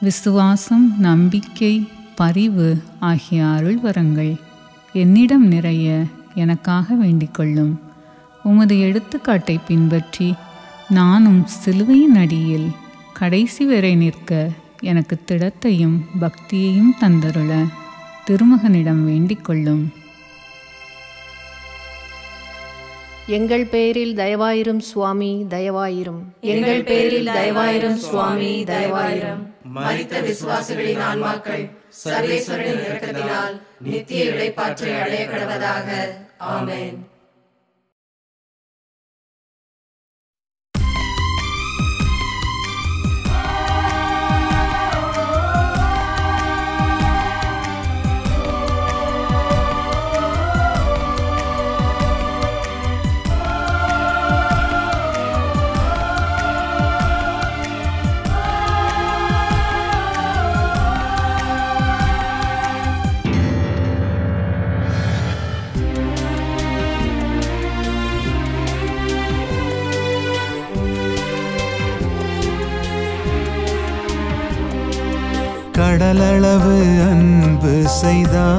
விசுவாசம் 0.00 0.94
நம்பிக்கை 0.98 1.88
பரிவு 2.14 2.82
ஆகிய 3.00 3.46
அருள் 3.46 3.80
வரங்கள் 3.80 4.34
என்னிடம் 4.92 5.46
நிறைய 5.46 6.02
எனக்காக 6.34 6.94
வேண்டிக் 6.94 7.34
கொள்ளும். 7.34 7.80
உமது 8.42 8.74
எடுத்துக்காட்டை 8.74 9.58
பின்பற்றி 9.66 10.34
நானும் 10.88 11.46
சிலுவையின் 11.46 12.14
அடியில் 12.14 12.70
கடைசி 13.12 13.64
வரை 13.64 13.94
நிற்க 13.94 14.48
எனக்கு 14.82 15.18
திடத்தையும் 15.26 15.98
பக்தியையும் 16.20 16.94
தந்தருள 17.00 17.68
திருமகனிடம் 18.26 19.04
வேண்டிக் 19.04 19.44
கொள்ளும். 19.44 19.92
எங்கள் 23.26 23.64
பெயரில் 23.64 24.16
தயவாயிரும் 24.16 24.78
சுவாமி 24.78 25.46
தயவாயிரும். 25.48 26.22
எங்கள் 26.40 26.82
பேரில் 26.82 27.26
தயவாயிரும் 27.26 27.94
சுவாமி 27.94 28.64
தயவாயிரும். 28.64 29.42
மரித்த 29.74 30.20
விசுவாசிகளின் 30.20 31.02
ஆன்மாக்கள் 31.12 31.70
சர்வேஸ்வரனின் 32.04 32.82
இரக்கத்தினால் 32.88 33.60
நித்திய 33.80 34.24
இளைப்பாற்றை 34.24 35.00
அடைய 35.00 35.28
கடவதாக. 35.28 35.88
ஆமென். 36.38 37.10
கடலளவு 75.82 76.74
அன்பு 77.04 77.72
செய்தாய் 78.00 78.50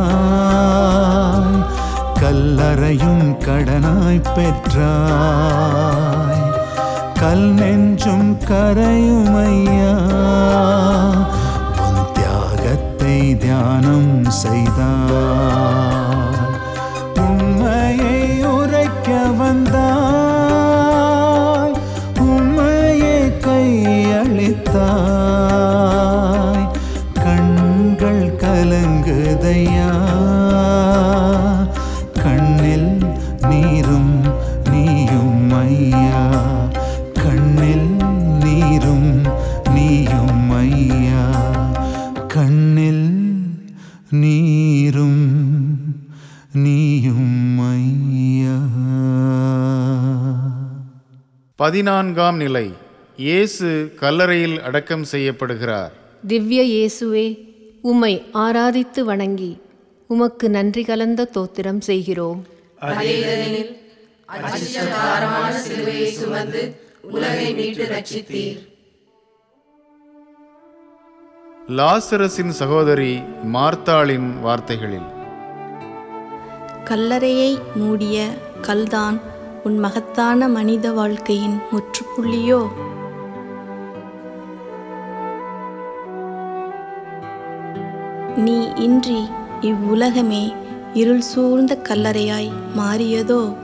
கல்லறையும் 2.22 3.28
கடனாய் 3.46 4.20
பெற்றாய். 4.36 6.42
கல் 7.20 7.54
நெஞ்சும் 7.54 8.32
கரையுமையா 8.50 9.94
உன் 11.86 12.04
தியாகத்தை 12.14 13.40
தியானம் 13.40 14.14
செய்தாய் 14.42 15.93
கலங்குதையா 29.54 29.90
கண்ணில் 32.24 32.90
நீரும் 33.50 34.14
நீயும் 34.72 35.52
ஐயா. 35.52 36.22
கண்ணில் 37.14 37.90
நீரும் 38.44 39.12
நீயும் 39.76 40.50
ஐயா. 40.52 41.24
கண்ணில் 42.28 43.06
நீரும் 44.10 45.24
நீயும் 46.54 47.60
ஐயா. 47.74 48.58
பதினான்காம் 51.56 52.36
நிலை. 52.36 52.74
இயேசு 53.18 53.94
கல்லறையில் 54.00 54.62
அடக்கம் 54.62 55.06
செய்யப்படுகிறார். 55.12 55.92
திவ்ய 56.28 56.62
இயேசுவே 56.64 57.52
உம்மை 57.90 58.26
ஆராதித்து 58.34 59.04
வணங்கி 59.04 59.62
உமக்கு 60.08 60.50
நன்றி 60.50 60.84
கலந்த 60.84 61.28
தோத்திரம் 61.34 61.80
செய்கிறோம். 61.80 62.46
லாசரஸின் 71.70 72.50
சகோதரி 72.50 73.22
மார்த்தாளின் 73.54 74.40
வார்த்தைகளில். 74.40 75.10
கல்லறையை 76.84 77.60
மூடிய 77.76 78.30
கல்தான் 78.62 79.20
உன் 79.64 79.78
மகத்தான 79.78 80.48
மனித 80.48 80.92
வாழ்க்கையின் 80.92 81.60
முற்றுப்புள்ளியோ? 81.72 82.62
நீ 88.36 88.68
இன்றி 88.76 89.28
இவ்வுலகமே 89.62 90.54
இருள் 90.94 91.22
சூழ்ந்த 91.22 91.78
கல்லறையாய் 91.90 92.52
மாறியதோ? 92.78 93.56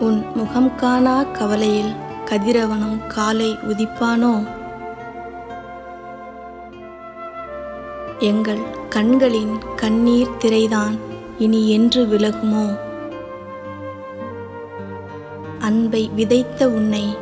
உன் 0.00 0.22
முகம் 0.34 0.74
காணா 0.74 1.22
கவலையில் 1.22 1.92
கதிரவனும் 2.24 3.06
காலை 3.06 3.58
உதிப்பானோ? 3.68 4.46
எங்கள் 8.18 8.60
கண்களின் 8.88 9.58
கண்ணீர் 9.76 10.36
திரைதான் 10.38 10.98
இனி 11.38 11.70
என்று 11.70 12.04
விலகுமோ? 12.04 12.78
அன்பை 15.58 16.10
விதைத்த 16.14 16.68
உன்னை 16.68 17.16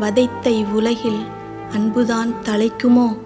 வதைத்த 0.00 0.50
இவ்வுலகில் 0.50 1.20
அன்புதான் 1.72 2.34
தலைக்குமோ? 2.44 3.16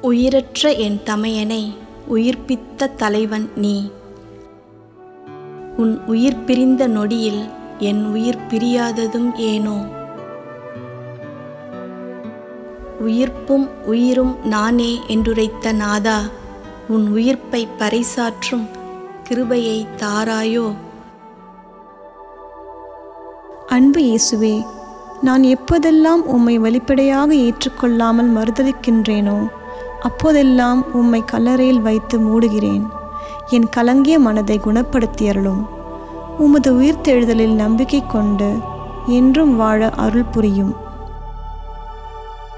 உயிரற்ற 0.00 0.72
என் 0.72 1.00
தமையனை 1.04 1.74
உயிர்ப்பித்த 2.14 2.94
தலைவன் 2.94 3.50
நீ. 3.56 3.90
உன் 5.76 6.00
உயிர் 6.06 6.44
பிரிந்த 6.44 6.86
நொடியில் 6.86 7.48
என் 7.78 8.06
உயிர் 8.06 8.38
பிரியாததும் 8.48 9.34
ஏனோ? 9.34 9.84
உயிர்ப்பும் 13.06 13.68
உயிரும் 13.84 14.36
நானே 14.44 14.98
என்றுரைத்த 15.08 15.72
நாதா 15.72 16.20
உன் 16.88 17.06
உயிர்ப்பை 17.12 17.68
பறைசாற்றும் 17.78 18.66
கிருபையை 19.22 19.86
தாராயோ? 19.96 20.74
அன்பு 23.68 24.00
இயேசுவே 24.02 24.64
நான் 25.22 25.42
எப்போதெல்லாம் 25.42 26.22
உம்மை 26.26 26.58
வெளிப்படையாக 26.58 27.34
ஏற்றுக்கொள்ளாமல் 27.34 28.30
மறுதலிக்கின்றேனோ 28.36 29.48
அப்போதெல்லாம் 30.00 30.92
உம்மை 30.92 31.22
கல்லறையில் 31.32 31.80
வைத்து 31.80 32.18
மூடுகிறேன். 32.18 32.84
என் 33.50 33.68
கலங்கிய 33.68 34.18
மனதை 34.18 34.60
குணப்படுத்தியருளும். 34.64 35.62
உமது 36.38 36.72
உயிர்த்தெழுதலில் 36.80 37.54
நம்பிக்கை 37.54 38.06
கொண்டு 38.06 38.50
என்றும் 39.06 39.56
வாழ 39.56 39.90
அருள் 39.90 40.30
புரியும். 40.30 40.74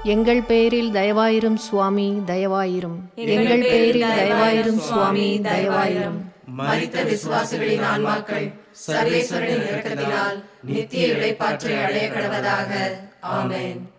எங்கள் 0.03 0.41
பெயரில் 0.41 0.91
தயவாயிரும் 0.91 1.55
சுவாமி 1.55 2.21
தயவாயிரும். 2.25 2.97
எங்கள் 3.15 3.61
பெயரில் 3.61 4.07
தயவாயிரும் 4.19 4.77
சுவாமி 4.77 5.39
தயவாயிரும். 5.43 6.17
மரித்த 6.59 7.03
விசுவாசிகளின் 7.03 7.85
ஆன்மாக்கள் 7.93 8.47
சர்வேஸ்வரனின் 8.85 9.65
இறக்கத்தினால் 9.69 10.43
நித்திய 10.63 11.07
இழைப்பாற்றை 11.07 11.83
அடைய 11.83 12.09
கடவதாக. 12.09 12.71
ஆமென். 13.19 13.95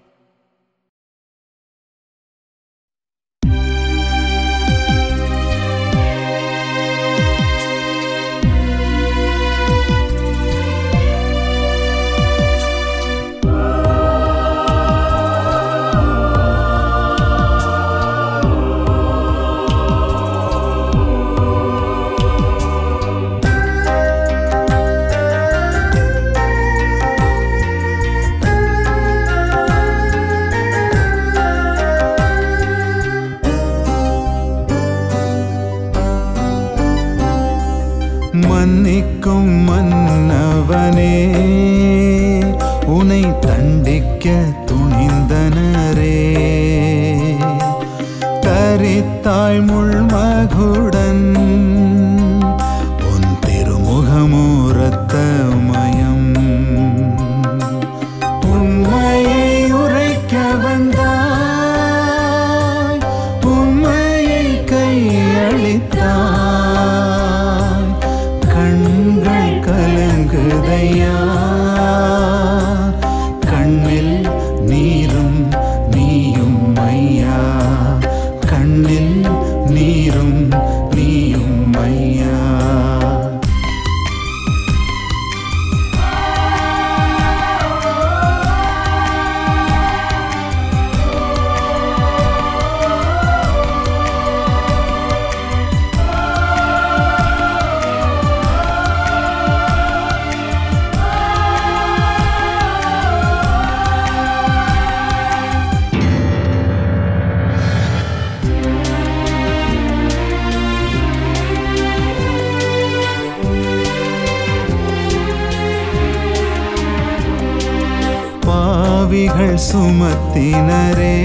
சுமத்தினரே 119.72 121.16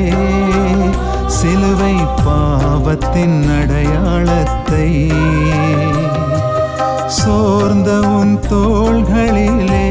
சிலுவை 1.28 1.96
பாவத்தின் 2.26 3.50
அடையாளத்தை. 3.62 4.88
சோர்ந்த 7.08 8.00
உன் 8.00 8.40
தோள்களிலே 8.50 9.83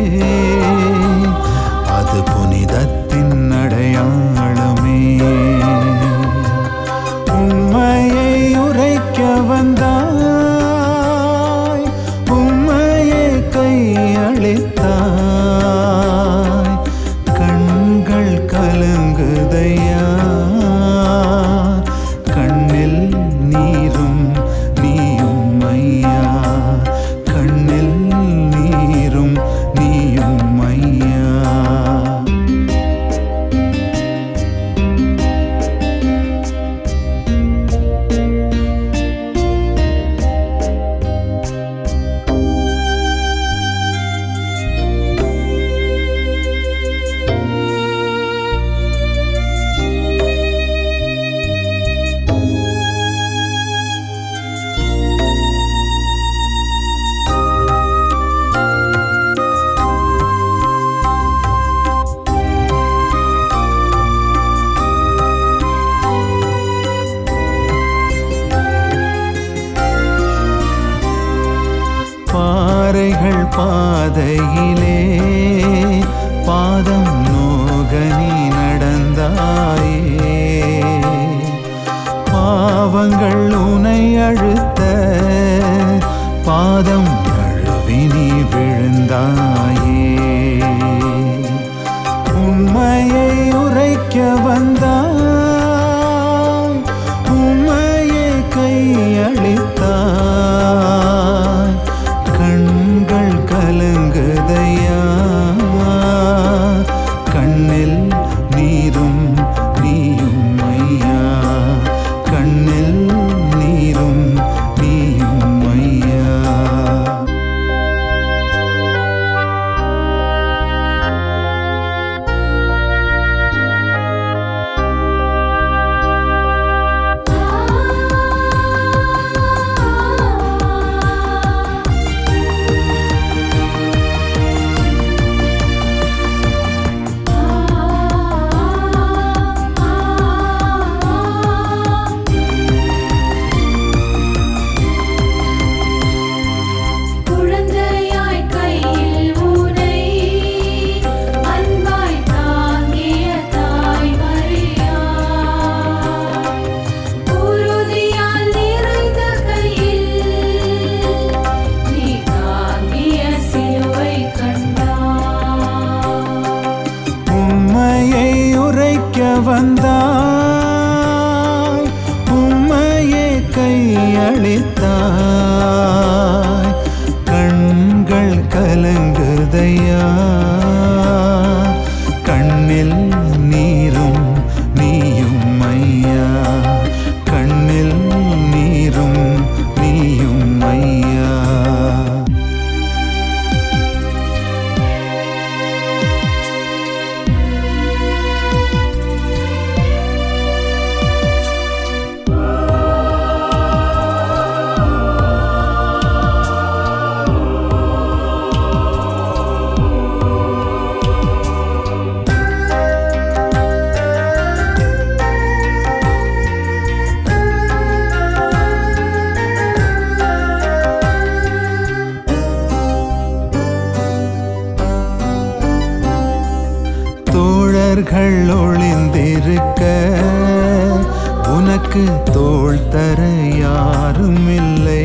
உனக்கு 231.62 232.04
தோல் 232.32 232.88
தர 232.88 233.20
யாருமில்லை. 233.62 235.04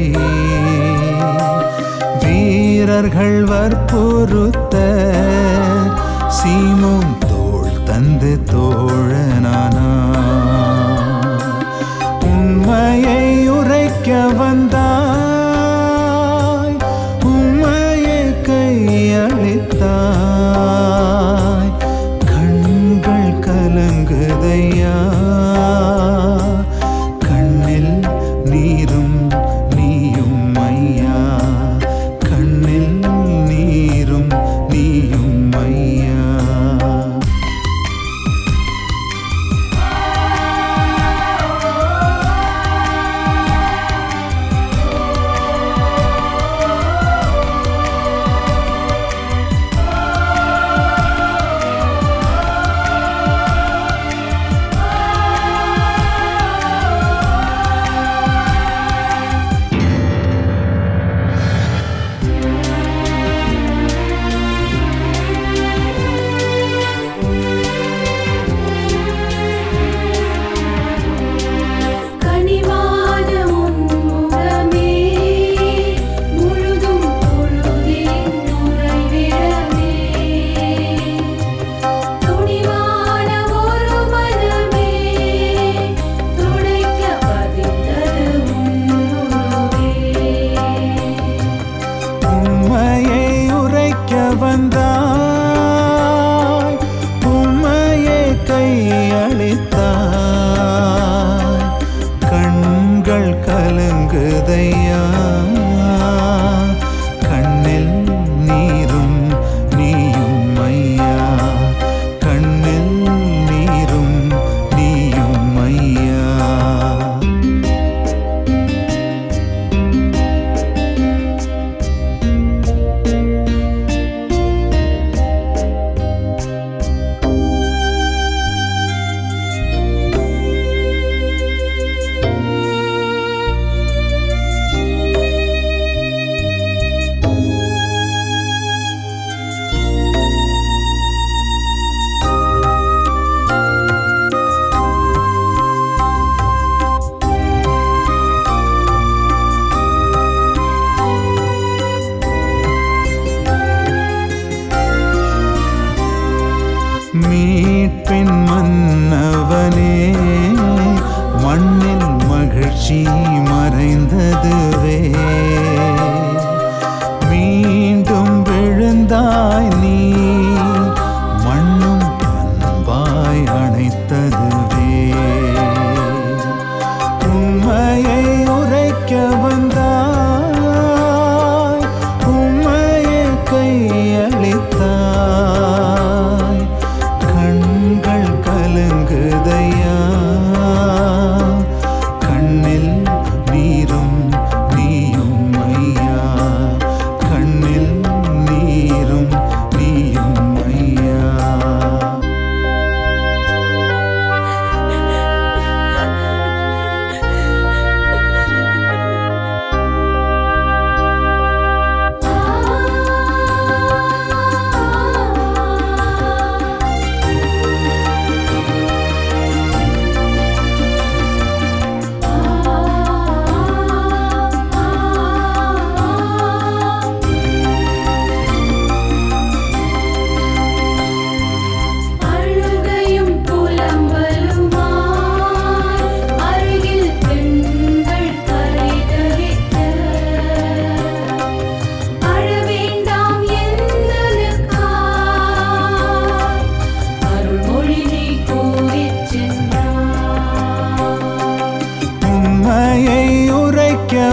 வீரர்கள் 2.21 3.43
வற்பொருத்த 3.43 4.75
சீமோன் 6.37 7.13
தோல் 7.27 7.77
தந்து 7.83 8.33
தோல் 8.43 8.76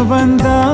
உரைக்க 0.07 0.74